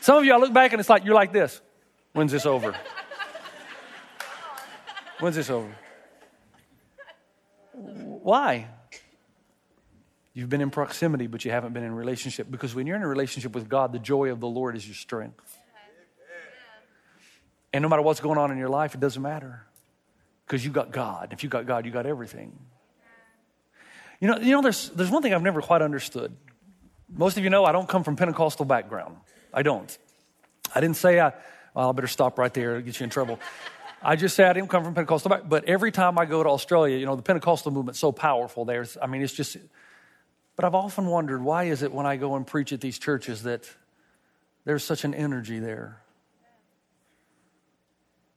some 0.00 0.16
of 0.16 0.24
you, 0.24 0.32
I 0.32 0.36
look 0.36 0.52
back 0.52 0.72
and 0.72 0.80
it's 0.80 0.88
like, 0.88 1.04
you're 1.04 1.14
like 1.14 1.32
this. 1.32 1.60
When's 2.18 2.32
this 2.32 2.46
over? 2.46 2.74
When's 5.20 5.36
this 5.36 5.50
over? 5.50 5.72
Why? 7.72 8.66
You've 10.34 10.48
been 10.48 10.60
in 10.60 10.70
proximity, 10.70 11.28
but 11.28 11.44
you 11.44 11.52
haven't 11.52 11.74
been 11.74 11.84
in 11.84 11.94
relationship. 11.94 12.50
Because 12.50 12.74
when 12.74 12.88
you're 12.88 12.96
in 12.96 13.02
a 13.02 13.08
relationship 13.08 13.54
with 13.54 13.68
God, 13.68 13.92
the 13.92 14.00
joy 14.00 14.32
of 14.32 14.40
the 14.40 14.48
Lord 14.48 14.74
is 14.74 14.84
your 14.84 14.96
strength. 14.96 15.58
And 17.72 17.82
no 17.82 17.88
matter 17.88 18.02
what's 18.02 18.18
going 18.18 18.36
on 18.36 18.50
in 18.50 18.58
your 18.58 18.68
life, 18.68 18.96
it 18.96 19.00
doesn't 19.00 19.22
matter. 19.22 19.64
Because 20.44 20.64
you 20.64 20.72
got 20.72 20.90
God. 20.90 21.32
If 21.32 21.44
you 21.44 21.48
got 21.48 21.66
God, 21.66 21.86
you 21.86 21.92
got 21.92 22.04
everything. 22.04 22.58
You 24.18 24.26
know, 24.26 24.38
you 24.38 24.50
know 24.50 24.60
there's, 24.60 24.88
there's 24.88 25.10
one 25.10 25.22
thing 25.22 25.34
I've 25.34 25.42
never 25.42 25.62
quite 25.62 25.82
understood. 25.82 26.34
Most 27.08 27.38
of 27.38 27.44
you 27.44 27.50
know 27.50 27.64
I 27.64 27.70
don't 27.70 27.88
come 27.88 28.02
from 28.02 28.16
Pentecostal 28.16 28.64
background. 28.64 29.18
I 29.54 29.62
don't. 29.62 29.96
I 30.74 30.80
didn't 30.80 30.96
say 30.96 31.20
I, 31.20 31.32
well, 31.78 31.90
I 31.90 31.92
better 31.92 32.08
stop 32.08 32.40
right 32.40 32.52
there, 32.52 32.80
get 32.80 32.98
you 32.98 33.04
in 33.04 33.10
trouble. 33.10 33.38
I 34.02 34.16
just 34.16 34.34
say 34.34 34.42
I 34.42 34.52
didn't 34.52 34.68
come 34.68 34.82
from 34.82 34.94
Pentecostal 34.94 35.38
but 35.44 35.66
every 35.66 35.92
time 35.92 36.18
I 36.18 36.24
go 36.24 36.42
to 36.42 36.48
Australia, 36.48 36.98
you 36.98 37.06
know, 37.06 37.14
the 37.14 37.22
Pentecostal 37.22 37.70
movement's 37.70 38.00
so 38.00 38.10
powerful 38.10 38.64
there. 38.64 38.84
I 39.00 39.06
mean, 39.06 39.22
it's 39.22 39.32
just, 39.32 39.56
but 40.56 40.64
I've 40.64 40.74
often 40.74 41.06
wondered 41.06 41.40
why 41.40 41.64
is 41.64 41.84
it 41.84 41.92
when 41.92 42.04
I 42.04 42.16
go 42.16 42.34
and 42.34 42.44
preach 42.44 42.72
at 42.72 42.80
these 42.80 42.98
churches 42.98 43.44
that 43.44 43.70
there's 44.64 44.82
such 44.82 45.04
an 45.04 45.14
energy 45.14 45.60
there? 45.60 46.02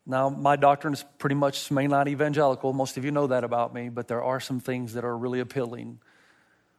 Now, 0.06 0.30
my 0.30 0.56
doctrine 0.56 0.94
is 0.94 1.04
pretty 1.18 1.36
much 1.36 1.70
mainline 1.70 2.10
evangelical. 2.10 2.74
Most 2.74 2.98
of 2.98 3.06
you 3.06 3.10
know 3.10 3.26
that 3.26 3.44
about 3.44 3.74
me, 3.74 3.90
but 3.90 4.08
there 4.08 4.22
are 4.22 4.40
some 4.40 4.60
things 4.60 4.94
that 4.94 5.04
are 5.04 5.18
really 5.18 5.40
appealing 5.40 5.98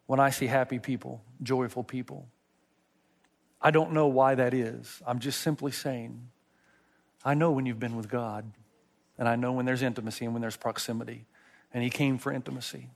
when 0.06 0.20
I 0.20 0.30
see 0.30 0.46
happy 0.46 0.78
people, 0.78 1.24
joyful 1.42 1.82
people. 1.82 2.28
I 3.60 3.72
don't 3.72 3.94
know 3.94 4.06
why 4.06 4.36
that 4.36 4.54
is. 4.54 5.02
I'm 5.04 5.18
just 5.18 5.40
simply 5.40 5.72
saying, 5.72 6.28
I 7.24 7.34
know 7.34 7.50
when 7.52 7.66
you've 7.66 7.78
been 7.78 7.96
with 7.96 8.08
God, 8.08 8.50
and 9.18 9.28
I 9.28 9.36
know 9.36 9.52
when 9.52 9.66
there's 9.66 9.82
intimacy 9.82 10.24
and 10.24 10.34
when 10.34 10.40
there's 10.40 10.56
proximity. 10.56 11.26
And 11.72 11.82
He 11.82 11.90
came 11.90 12.18
for 12.18 12.32
intimacy. 12.32 12.88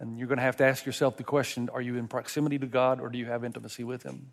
And 0.00 0.18
you're 0.18 0.28
going 0.28 0.38
to 0.38 0.44
have 0.44 0.56
to 0.56 0.64
ask 0.64 0.84
yourself 0.86 1.16
the 1.16 1.24
question 1.24 1.70
are 1.72 1.80
you 1.80 1.96
in 1.96 2.08
proximity 2.08 2.58
to 2.58 2.66
God 2.66 3.00
or 3.00 3.08
do 3.08 3.18
you 3.18 3.26
have 3.26 3.44
intimacy 3.44 3.84
with 3.84 4.02
Him? 4.02 4.32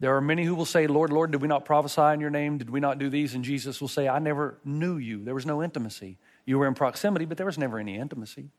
There 0.00 0.14
are 0.14 0.20
many 0.20 0.44
who 0.44 0.54
will 0.54 0.64
say, 0.64 0.86
Lord, 0.86 1.12
Lord, 1.12 1.32
did 1.32 1.42
we 1.42 1.48
not 1.48 1.64
prophesy 1.64 2.14
in 2.14 2.20
your 2.20 2.30
name? 2.30 2.58
Did 2.58 2.70
we 2.70 2.78
not 2.78 2.98
do 2.98 3.10
these? 3.10 3.34
And 3.34 3.42
Jesus 3.42 3.80
will 3.80 3.88
say, 3.88 4.06
I 4.06 4.20
never 4.20 4.58
knew 4.64 4.96
you. 4.96 5.24
There 5.24 5.34
was 5.34 5.44
no 5.44 5.60
intimacy. 5.60 6.18
You 6.44 6.58
were 6.58 6.68
in 6.68 6.74
proximity, 6.74 7.24
but 7.24 7.36
there 7.36 7.46
was 7.46 7.58
never 7.58 7.78
any 7.78 7.96
intimacy. 7.96 8.50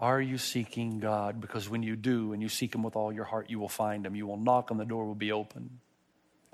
Are 0.00 0.20
you 0.20 0.38
seeking 0.38 0.98
God? 0.98 1.40
Because 1.40 1.68
when 1.68 1.84
you 1.84 1.94
do 1.94 2.32
and 2.32 2.42
you 2.42 2.48
seek 2.48 2.74
Him 2.74 2.82
with 2.82 2.96
all 2.96 3.12
your 3.12 3.24
heart, 3.24 3.48
you 3.48 3.60
will 3.60 3.68
find 3.68 4.04
Him. 4.04 4.16
You 4.16 4.26
will 4.26 4.36
knock 4.36 4.72
and 4.72 4.80
the 4.80 4.84
door 4.84 5.06
will 5.06 5.14
be 5.14 5.30
open. 5.30 5.78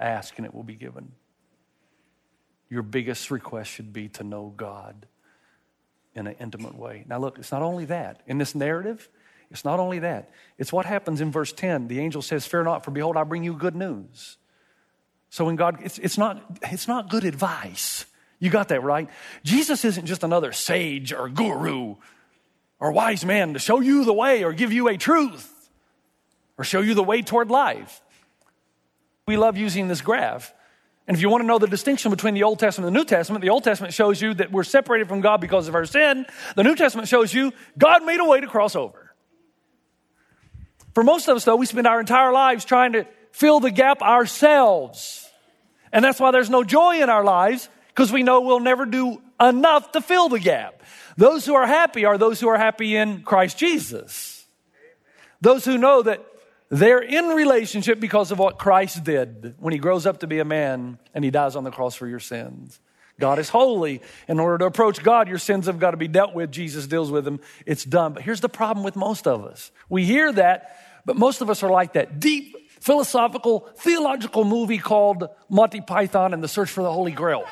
Ask 0.00 0.38
and 0.38 0.46
it 0.46 0.54
will 0.54 0.64
be 0.64 0.74
given. 0.74 1.12
Your 2.68 2.82
biggest 2.82 3.30
request 3.30 3.70
should 3.70 3.92
be 3.92 4.08
to 4.10 4.24
know 4.24 4.52
God 4.56 5.06
in 6.14 6.26
an 6.26 6.36
intimate 6.40 6.76
way. 6.76 7.04
Now, 7.06 7.18
look, 7.18 7.38
it's 7.38 7.52
not 7.52 7.62
only 7.62 7.84
that. 7.86 8.22
In 8.26 8.38
this 8.38 8.54
narrative, 8.54 9.08
it's 9.50 9.64
not 9.64 9.80
only 9.80 9.98
that. 10.00 10.30
It's 10.58 10.72
what 10.72 10.86
happens 10.86 11.20
in 11.20 11.30
verse 11.30 11.52
10. 11.52 11.88
The 11.88 11.98
angel 11.98 12.22
says, 12.22 12.46
Fear 12.46 12.64
not, 12.64 12.84
for 12.84 12.90
behold, 12.90 13.16
I 13.16 13.24
bring 13.24 13.44
you 13.44 13.54
good 13.54 13.76
news. 13.76 14.36
So 15.28 15.44
when 15.44 15.56
God, 15.56 15.78
it's, 15.82 15.98
it's, 15.98 16.18
not, 16.18 16.58
it's 16.62 16.88
not 16.88 17.08
good 17.08 17.24
advice. 17.24 18.06
You 18.38 18.50
got 18.50 18.68
that 18.68 18.82
right? 18.82 19.08
Jesus 19.44 19.84
isn't 19.84 20.06
just 20.06 20.24
another 20.24 20.52
sage 20.52 21.12
or 21.12 21.28
guru 21.28 21.96
or 22.78 22.92
wise 22.92 23.24
man 23.24 23.52
to 23.52 23.58
show 23.58 23.80
you 23.80 24.04
the 24.04 24.12
way 24.12 24.42
or 24.44 24.52
give 24.52 24.72
you 24.72 24.88
a 24.88 24.96
truth 24.96 25.70
or 26.56 26.64
show 26.64 26.80
you 26.80 26.94
the 26.94 27.02
way 27.02 27.22
toward 27.22 27.50
life. 27.50 28.00
We 29.30 29.36
love 29.36 29.56
using 29.56 29.86
this 29.86 30.00
graph. 30.00 30.52
And 31.06 31.16
if 31.16 31.20
you 31.20 31.28
want 31.28 31.44
to 31.44 31.46
know 31.46 31.60
the 31.60 31.68
distinction 31.68 32.10
between 32.10 32.34
the 32.34 32.42
Old 32.42 32.58
Testament 32.58 32.88
and 32.88 32.96
the 32.96 32.98
New 32.98 33.04
Testament, 33.04 33.42
the 33.42 33.50
Old 33.50 33.62
Testament 33.62 33.94
shows 33.94 34.20
you 34.20 34.34
that 34.34 34.50
we're 34.50 34.64
separated 34.64 35.06
from 35.06 35.20
God 35.20 35.40
because 35.40 35.68
of 35.68 35.76
our 35.76 35.84
sin. 35.84 36.26
The 36.56 36.64
New 36.64 36.74
Testament 36.74 37.06
shows 37.06 37.32
you 37.32 37.52
God 37.78 38.04
made 38.04 38.18
a 38.18 38.24
way 38.24 38.40
to 38.40 38.48
cross 38.48 38.74
over. 38.74 39.14
For 40.94 41.04
most 41.04 41.28
of 41.28 41.36
us, 41.36 41.44
though, 41.44 41.54
we 41.54 41.66
spend 41.66 41.86
our 41.86 42.00
entire 42.00 42.32
lives 42.32 42.64
trying 42.64 42.94
to 42.94 43.06
fill 43.30 43.60
the 43.60 43.70
gap 43.70 44.02
ourselves. 44.02 45.30
And 45.92 46.04
that's 46.04 46.18
why 46.18 46.32
there's 46.32 46.50
no 46.50 46.64
joy 46.64 47.00
in 47.00 47.08
our 47.08 47.22
lives, 47.22 47.68
because 47.90 48.10
we 48.10 48.24
know 48.24 48.40
we'll 48.40 48.58
never 48.58 48.84
do 48.84 49.22
enough 49.40 49.92
to 49.92 50.00
fill 50.00 50.28
the 50.28 50.40
gap. 50.40 50.82
Those 51.16 51.46
who 51.46 51.54
are 51.54 51.68
happy 51.68 52.04
are 52.04 52.18
those 52.18 52.40
who 52.40 52.48
are 52.48 52.58
happy 52.58 52.96
in 52.96 53.22
Christ 53.22 53.58
Jesus. 53.58 54.44
Those 55.40 55.64
who 55.64 55.78
know 55.78 56.02
that 56.02 56.26
they're 56.70 57.02
in 57.02 57.26
relationship 57.28 57.98
because 57.98 58.30
of 58.30 58.38
what 58.38 58.58
Christ 58.58 59.02
did 59.02 59.56
when 59.58 59.72
he 59.72 59.78
grows 59.78 60.06
up 60.06 60.20
to 60.20 60.26
be 60.26 60.38
a 60.38 60.44
man 60.44 60.98
and 61.12 61.24
he 61.24 61.30
dies 61.30 61.56
on 61.56 61.64
the 61.64 61.70
cross 61.70 61.96
for 61.96 62.06
your 62.06 62.20
sins. 62.20 62.78
God 63.18 63.38
is 63.38 63.48
holy. 63.48 64.00
In 64.28 64.40
order 64.40 64.58
to 64.58 64.64
approach 64.66 65.02
God, 65.02 65.28
your 65.28 65.38
sins 65.38 65.66
have 65.66 65.78
got 65.78 65.90
to 65.90 65.96
be 65.96 66.08
dealt 66.08 66.32
with. 66.32 66.50
Jesus 66.50 66.86
deals 66.86 67.10
with 67.10 67.24
them. 67.24 67.40
It's 67.66 67.84
done. 67.84 68.14
But 68.14 68.22
here's 68.22 68.40
the 68.40 68.48
problem 68.48 68.84
with 68.84 68.96
most 68.96 69.26
of 69.26 69.44
us. 69.44 69.72
We 69.88 70.04
hear 70.04 70.32
that, 70.32 71.02
but 71.04 71.16
most 71.16 71.40
of 71.40 71.50
us 71.50 71.62
are 71.62 71.70
like 71.70 71.92
that 71.94 72.20
deep 72.20 72.56
philosophical, 72.80 73.68
theological 73.76 74.44
movie 74.44 74.78
called 74.78 75.28
Monty 75.48 75.80
Python 75.80 76.32
and 76.32 76.42
the 76.42 76.48
Search 76.48 76.70
for 76.70 76.82
the 76.82 76.92
Holy 76.92 77.12
Grail. 77.12 77.44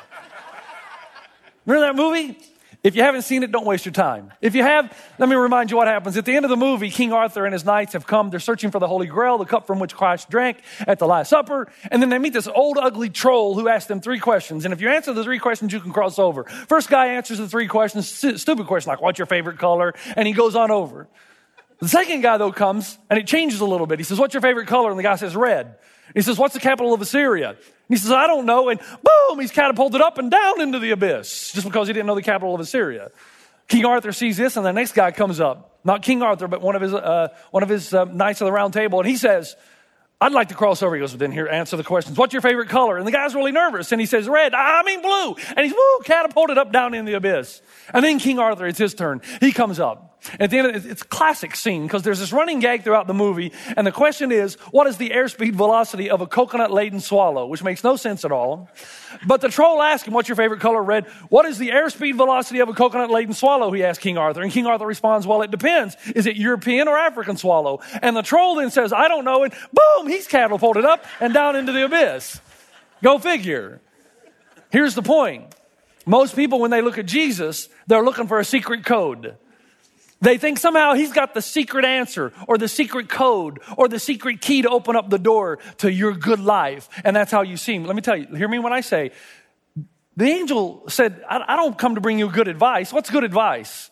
Remember 1.65 1.87
that 1.87 1.95
movie? 1.95 2.37
If 2.81 2.95
you 2.95 3.01
haven't 3.03 3.23
seen 3.23 3.43
it, 3.43 3.51
don't 3.51 3.65
waste 3.65 3.85
your 3.85 3.91
time. 3.91 4.31
If 4.41 4.55
you 4.55 4.63
have, 4.63 4.95
let 5.17 5.27
me 5.27 5.35
remind 5.35 5.69
you 5.69 5.75
what 5.75 5.87
happens. 5.87 6.15
At 6.15 6.23
the 6.23 6.33
end 6.33 6.45
of 6.45 6.49
the 6.49 6.55
movie, 6.55 6.89
King 6.89 7.11
Arthur 7.11 7.43
and 7.43 7.51
his 7.51 7.65
knights 7.65 7.91
have 7.91 8.07
come. 8.07 8.29
They're 8.29 8.39
searching 8.39 8.71
for 8.71 8.79
the 8.79 8.87
Holy 8.87 9.07
Grail, 9.07 9.37
the 9.37 9.45
cup 9.45 9.67
from 9.67 9.79
which 9.79 9.93
Christ 9.93 10.29
drank 10.29 10.59
at 10.87 10.97
the 10.97 11.05
Last 11.05 11.29
Supper. 11.29 11.69
And 11.91 12.01
then 12.01 12.09
they 12.09 12.17
meet 12.17 12.31
this 12.31 12.47
old, 12.47 12.77
ugly 12.77 13.09
troll 13.09 13.55
who 13.55 13.67
asks 13.67 13.87
them 13.87 13.99
three 13.99 14.19
questions. 14.19 14.63
And 14.63 14.73
if 14.73 14.79
you 14.79 14.89
answer 14.89 15.11
the 15.11 15.25
three 15.25 15.39
questions, 15.39 15.73
you 15.73 15.81
can 15.81 15.91
cross 15.91 16.17
over. 16.17 16.45
First 16.45 16.89
guy 16.89 17.07
answers 17.07 17.39
the 17.39 17.49
three 17.49 17.67
questions, 17.67 18.09
stu- 18.09 18.37
stupid 18.37 18.65
question 18.65 18.89
like, 18.89 19.01
what's 19.01 19.19
your 19.19 19.25
favorite 19.25 19.57
color? 19.57 19.93
And 20.15 20.25
he 20.25 20.33
goes 20.33 20.55
on 20.55 20.71
over. 20.71 21.09
The 21.79 21.87
second 21.87 22.21
guy, 22.21 22.37
though, 22.37 22.51
comes 22.51 22.97
and 23.09 23.19
it 23.19 23.27
changes 23.27 23.61
a 23.61 23.65
little 23.65 23.87
bit. 23.87 23.99
He 23.99 24.03
says, 24.03 24.19
What's 24.19 24.33
your 24.33 24.41
favorite 24.41 24.67
color? 24.67 24.89
And 24.89 24.99
the 24.99 25.03
guy 25.03 25.15
says, 25.15 25.35
Red. 25.35 25.75
He 26.13 26.21
says, 26.21 26.37
What's 26.37 26.53
the 26.53 26.59
capital 26.59 26.93
of 26.93 27.01
Assyria? 27.01 27.49
And 27.49 27.57
he 27.87 27.97
says, 27.97 28.11
I 28.11 28.27
don't 28.27 28.45
know. 28.45 28.69
And 28.69 28.79
boom, 28.79 29.39
he's 29.39 29.51
catapulted 29.51 30.01
up 30.01 30.17
and 30.17 30.29
down 30.29 30.61
into 30.61 30.79
the 30.79 30.91
abyss 30.91 31.51
just 31.53 31.65
because 31.65 31.87
he 31.87 31.93
didn't 31.93 32.07
know 32.07 32.15
the 32.15 32.21
capital 32.21 32.53
of 32.53 32.61
Assyria. 32.61 33.11
King 33.67 33.85
Arthur 33.85 34.11
sees 34.11 34.37
this, 34.37 34.57
and 34.57 34.65
the 34.65 34.73
next 34.73 34.93
guy 34.93 35.11
comes 35.11 35.39
up. 35.39 35.79
Not 35.83 36.01
King 36.01 36.21
Arthur, 36.21 36.47
but 36.47 36.61
one 36.61 36.75
of 36.75 36.81
his, 36.81 36.93
uh, 36.93 37.29
one 37.51 37.63
of 37.63 37.69
his 37.69 37.93
uh, 37.93 38.05
knights 38.05 38.41
of 38.41 38.45
the 38.45 38.51
round 38.51 38.73
table. 38.73 38.99
And 38.99 39.07
he 39.07 39.15
says, 39.15 39.55
I'd 40.21 40.33
like 40.33 40.49
to 40.49 40.55
cross 40.55 40.83
over. 40.83 40.95
He 40.95 40.99
goes, 40.99 41.15
then 41.15 41.31
here, 41.31 41.47
answer 41.47 41.77
the 41.77 41.83
questions. 41.83 42.17
What's 42.17 42.33
your 42.33 42.41
favorite 42.41 42.67
color? 42.67 42.97
And 42.97 43.07
the 43.07 43.11
guy's 43.11 43.35
really 43.35 43.53
nervous. 43.53 43.91
And 43.91 44.01
he 44.01 44.07
says, 44.07 44.27
red. 44.27 44.53
I 44.53 44.83
mean 44.83 45.01
blue. 45.01 45.35
And 45.55 45.65
he's, 45.65 45.71
woo, 45.71 45.99
catapulted 46.03 46.57
up 46.57 46.73
down 46.73 46.93
in 46.93 47.05
the 47.05 47.13
abyss. 47.13 47.61
And 47.93 48.03
then 48.03 48.19
King 48.19 48.37
Arthur, 48.39 48.67
it's 48.67 48.79
his 48.79 48.93
turn. 48.93 49.21
He 49.39 49.53
comes 49.53 49.79
up. 49.79 50.08
At 50.39 50.49
the 50.49 50.57
end, 50.57 50.75
of, 50.75 50.85
it's 50.85 51.01
classic 51.01 51.55
scene 51.55 51.83
because 51.83 52.03
there's 52.03 52.19
this 52.19 52.33
running 52.33 52.59
gag 52.59 52.83
throughout 52.83 53.07
the 53.07 53.13
movie. 53.13 53.53
And 53.77 53.87
the 53.87 53.91
question 53.91 54.31
is, 54.31 54.55
what 54.71 54.85
is 54.85 54.97
the 54.97 55.11
airspeed 55.11 55.53
velocity 55.53 56.09
of 56.09 56.19
a 56.21 56.27
coconut 56.27 56.71
laden 56.71 56.99
swallow? 56.99 57.47
Which 57.47 57.63
makes 57.63 57.83
no 57.83 57.95
sense 57.95 58.25
at 58.25 58.31
all. 58.31 58.69
But 59.25 59.41
the 59.41 59.49
troll 59.49 59.81
asks 59.81 60.07
him, 60.07 60.13
what's 60.13 60.27
your 60.27 60.35
favorite 60.35 60.59
color? 60.59 60.83
Red. 60.83 61.07
What 61.29 61.45
is 61.45 61.57
the 61.57 61.69
airspeed 61.69 62.15
velocity 62.15 62.59
of 62.59 62.69
a 62.69 62.73
coconut 62.73 63.09
laden 63.09 63.33
swallow? 63.33 63.71
He 63.71 63.83
asks 63.83 64.03
King 64.03 64.17
Arthur. 64.17 64.41
And 64.41 64.51
King 64.51 64.67
Arthur 64.67 64.85
responds, 64.85 65.25
well, 65.25 65.41
it 65.41 65.51
depends. 65.51 65.95
Is 66.15 66.25
it 66.25 66.35
European 66.35 66.87
or 66.87 66.97
African 66.97 67.37
swallow? 67.37 67.79
And 68.01 68.15
the 68.15 68.21
troll 68.21 68.55
then 68.55 68.71
says, 68.71 68.91
I 68.91 69.07
don't 69.07 69.25
know. 69.25 69.43
And 69.43 69.53
boom, 69.71 70.07
he's 70.07 70.27
catapulted 70.27 70.85
up 70.85 71.05
and 71.21 71.33
down 71.33 71.55
into 71.55 71.71
the 71.71 71.85
abyss. 71.85 72.41
Go 73.01 73.19
figure. 73.19 73.79
Here's 74.69 74.95
the 74.95 75.01
point. 75.01 75.55
Most 76.05 76.35
people, 76.35 76.59
when 76.59 76.71
they 76.71 76.81
look 76.81 76.97
at 76.97 77.05
Jesus, 77.05 77.69
they're 77.87 78.03
looking 78.03 78.27
for 78.27 78.39
a 78.39 78.45
secret 78.45 78.85
code. 78.85 79.37
They 80.21 80.37
think 80.37 80.59
somehow 80.59 80.93
he's 80.93 81.13
got 81.13 81.33
the 81.33 81.41
secret 81.41 81.85
answer 81.85 82.33
or 82.47 82.57
the 82.57 82.67
secret 82.67 83.07
code 83.07 83.59
or 83.77 83.87
the 83.87 83.99
secret 83.99 84.41
key 84.41 84.63
to 84.63 84.69
open 84.69 84.95
up 84.95 85.09
the 85.09 85.19
door 85.19 85.59
to 85.77 85.91
your 85.91 86.13
good 86.13 86.39
life. 86.39 86.89
And 87.05 87.15
that's 87.15 87.31
how 87.31 87.41
you 87.41 87.55
see 87.55 87.75
him. 87.75 87.85
Let 87.85 87.95
me 87.95 88.01
tell 88.01 88.17
you, 88.17 88.27
hear 88.35 88.49
me 88.49 88.59
when 88.59 88.73
I 88.73 88.81
say, 88.81 89.11
the 90.17 90.25
angel 90.25 90.83
said, 90.89 91.23
I, 91.29 91.43
I 91.47 91.55
don't 91.55 91.77
come 91.77 91.95
to 91.95 92.01
bring 92.01 92.19
you 92.19 92.29
good 92.29 92.49
advice. 92.49 92.91
What's 92.91 93.09
good 93.09 93.23
advice? 93.23 93.89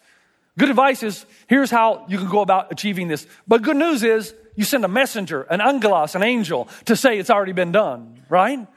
Good 0.57 0.69
advice 0.69 1.01
is 1.03 1.25
here's 1.47 1.71
how 1.71 2.05
you 2.09 2.17
can 2.17 2.27
go 2.27 2.41
about 2.41 2.71
achieving 2.71 3.07
this. 3.07 3.25
But 3.47 3.61
good 3.61 3.77
news 3.77 4.03
is 4.03 4.33
you 4.55 4.65
send 4.65 4.83
a 4.83 4.89
messenger, 4.89 5.43
an 5.43 5.61
angelos, 5.61 6.15
an 6.15 6.23
angel, 6.23 6.67
to 6.85 6.95
say 6.95 7.19
it's 7.19 7.29
already 7.29 7.53
been 7.53 7.71
done, 7.71 8.23
right? 8.27 8.67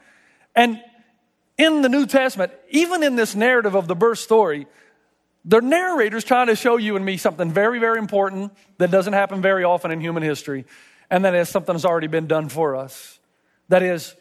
And 0.55 0.79
in 1.57 1.81
the 1.81 1.89
New 1.89 2.05
Testament, 2.05 2.53
even 2.69 3.03
in 3.03 3.15
this 3.15 3.35
narrative 3.35 3.75
of 3.75 3.87
the 3.87 3.95
birth 3.95 4.19
story, 4.19 4.67
the 5.43 5.59
narrator's 5.59 6.23
trying 6.23 6.47
to 6.47 6.55
show 6.55 6.77
you 6.77 6.95
and 6.95 7.03
me 7.03 7.17
something 7.17 7.51
very, 7.51 7.79
very 7.79 7.97
important 7.97 8.53
that 8.77 8.91
doesn't 8.91 9.13
happen 9.13 9.41
very 9.41 9.63
often 9.63 9.91
in 9.91 9.99
human 9.99 10.23
history, 10.23 10.65
and 11.09 11.25
that 11.25 11.33
is 11.33 11.49
something 11.49 11.73
that's 11.73 11.85
already 11.85 12.07
been 12.07 12.27
done 12.27 12.49
for 12.49 12.75
us. 12.75 13.19
That 13.69 13.81
is, 13.81 14.15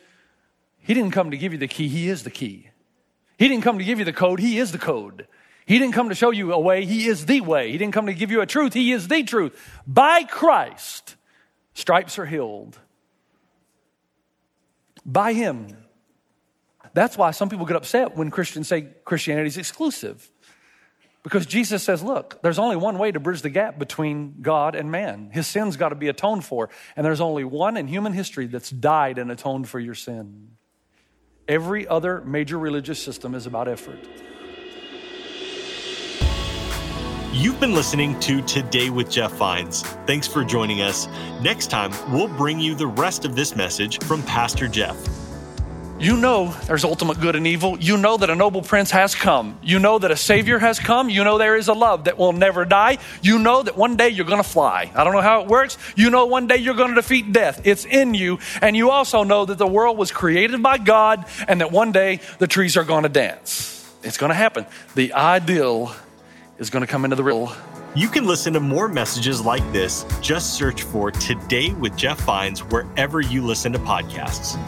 he 0.78 0.94
didn't 0.94 1.10
come 1.10 1.30
to 1.30 1.36
give 1.36 1.52
you 1.52 1.58
the 1.58 1.68
key, 1.68 1.88
he 1.88 2.08
is 2.08 2.22
the 2.22 2.30
key. 2.30 2.70
He 3.38 3.48
didn't 3.48 3.64
come 3.64 3.78
to 3.78 3.84
give 3.84 3.98
you 3.98 4.04
the 4.04 4.12
code, 4.12 4.40
he 4.40 4.58
is 4.58 4.72
the 4.72 4.78
code. 4.78 5.26
He 5.66 5.78
didn't 5.78 5.94
come 5.94 6.08
to 6.08 6.14
show 6.14 6.30
you 6.30 6.52
a 6.52 6.58
way, 6.58 6.84
he 6.84 7.06
is 7.06 7.26
the 7.26 7.42
way. 7.42 7.70
He 7.70 7.78
didn't 7.78 7.94
come 7.94 8.06
to 8.06 8.14
give 8.14 8.30
you 8.30 8.40
a 8.40 8.46
truth, 8.46 8.72
he 8.72 8.92
is 8.92 9.08
the 9.08 9.22
truth. 9.22 9.56
By 9.86 10.24
Christ, 10.24 11.16
stripes 11.74 12.18
are 12.18 12.26
healed. 12.26 12.78
By 15.04 15.32
him. 15.32 15.76
That's 16.92 17.16
why 17.16 17.30
some 17.30 17.48
people 17.48 17.66
get 17.66 17.76
upset 17.76 18.16
when 18.16 18.30
Christians 18.30 18.68
say 18.68 18.88
Christianity 19.04 19.48
is 19.48 19.58
exclusive. 19.58 20.30
Because 21.22 21.44
Jesus 21.44 21.82
says, 21.82 22.02
look, 22.02 22.40
there's 22.42 22.58
only 22.58 22.76
one 22.76 22.96
way 22.96 23.12
to 23.12 23.20
bridge 23.20 23.42
the 23.42 23.50
gap 23.50 23.78
between 23.78 24.36
God 24.40 24.74
and 24.74 24.90
man. 24.90 25.30
His 25.32 25.46
sin's 25.46 25.76
got 25.76 25.90
to 25.90 25.94
be 25.94 26.08
atoned 26.08 26.44
for. 26.44 26.70
And 26.96 27.04
there's 27.04 27.20
only 27.20 27.44
one 27.44 27.76
in 27.76 27.88
human 27.88 28.14
history 28.14 28.46
that's 28.46 28.70
died 28.70 29.18
and 29.18 29.30
atoned 29.30 29.68
for 29.68 29.78
your 29.78 29.94
sin. 29.94 30.52
Every 31.46 31.86
other 31.86 32.22
major 32.22 32.58
religious 32.58 33.02
system 33.02 33.34
is 33.34 33.46
about 33.46 33.68
effort. 33.68 33.98
You've 37.32 37.60
been 37.60 37.74
listening 37.74 38.18
to 38.20 38.42
Today 38.42 38.90
with 38.90 39.10
Jeff 39.10 39.32
Vines. 39.32 39.82
Thanks 40.06 40.26
for 40.26 40.42
joining 40.42 40.80
us. 40.80 41.06
Next 41.42 41.70
time, 41.70 41.92
we'll 42.12 42.28
bring 42.28 42.58
you 42.58 42.74
the 42.74 42.86
rest 42.86 43.24
of 43.24 43.36
this 43.36 43.54
message 43.54 44.02
from 44.04 44.22
Pastor 44.24 44.68
Jeff. 44.68 44.96
You 46.00 46.16
know 46.16 46.56
there's 46.64 46.82
ultimate 46.82 47.20
good 47.20 47.36
and 47.36 47.46
evil. 47.46 47.78
You 47.78 47.98
know 47.98 48.16
that 48.16 48.30
a 48.30 48.34
noble 48.34 48.62
prince 48.62 48.90
has 48.90 49.14
come. 49.14 49.58
You 49.62 49.78
know 49.78 49.98
that 49.98 50.10
a 50.10 50.16
savior 50.16 50.58
has 50.58 50.78
come. 50.78 51.10
You 51.10 51.24
know 51.24 51.36
there 51.36 51.56
is 51.56 51.68
a 51.68 51.74
love 51.74 52.04
that 52.04 52.16
will 52.16 52.32
never 52.32 52.64
die. 52.64 52.96
You 53.20 53.38
know 53.38 53.62
that 53.62 53.76
one 53.76 53.98
day 53.98 54.08
you're 54.08 54.24
going 54.24 54.42
to 54.42 54.48
fly. 54.48 54.90
I 54.94 55.04
don't 55.04 55.12
know 55.12 55.20
how 55.20 55.42
it 55.42 55.46
works. 55.46 55.76
You 55.96 56.08
know 56.08 56.24
one 56.24 56.46
day 56.46 56.56
you're 56.56 56.74
going 56.74 56.88
to 56.88 56.94
defeat 56.94 57.34
death. 57.34 57.60
It's 57.64 57.84
in 57.84 58.14
you. 58.14 58.38
And 58.62 58.74
you 58.74 58.88
also 58.88 59.24
know 59.24 59.44
that 59.44 59.58
the 59.58 59.66
world 59.66 59.98
was 59.98 60.10
created 60.10 60.62
by 60.62 60.78
God 60.78 61.26
and 61.46 61.60
that 61.60 61.70
one 61.70 61.92
day 61.92 62.20
the 62.38 62.46
trees 62.46 62.78
are 62.78 62.84
going 62.84 63.02
to 63.02 63.10
dance. 63.10 63.86
It's 64.02 64.16
going 64.16 64.30
to 64.30 64.34
happen. 64.34 64.64
The 64.94 65.12
ideal 65.12 65.94
is 66.58 66.70
going 66.70 66.80
to 66.80 66.90
come 66.90 67.04
into 67.04 67.16
the 67.16 67.24
real. 67.24 67.54
You 67.94 68.08
can 68.08 68.24
listen 68.24 68.54
to 68.54 68.60
more 68.60 68.88
messages 68.88 69.42
like 69.42 69.70
this. 69.70 70.06
Just 70.22 70.54
search 70.54 70.82
for 70.82 71.10
Today 71.10 71.74
with 71.74 71.94
Jeff 71.94 72.20
Vines 72.22 72.60
wherever 72.60 73.20
you 73.20 73.44
listen 73.44 73.70
to 73.74 73.78
podcasts. 73.80 74.58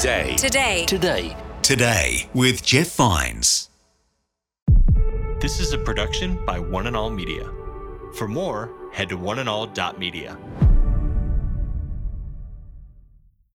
Today. 0.00 0.34
Today. 0.36 0.86
Today. 0.86 1.36
Today 1.60 2.30
with 2.32 2.64
Jeff 2.64 2.96
Vines. 2.96 3.68
This 5.40 5.60
is 5.60 5.74
a 5.74 5.78
production 5.78 6.42
by 6.46 6.58
One 6.58 6.86
and 6.86 6.96
All 6.96 7.10
Media. 7.10 7.44
For 8.14 8.26
more, 8.26 8.72
head 8.94 9.10
to 9.10 9.18
oneandall.media. 9.18 10.38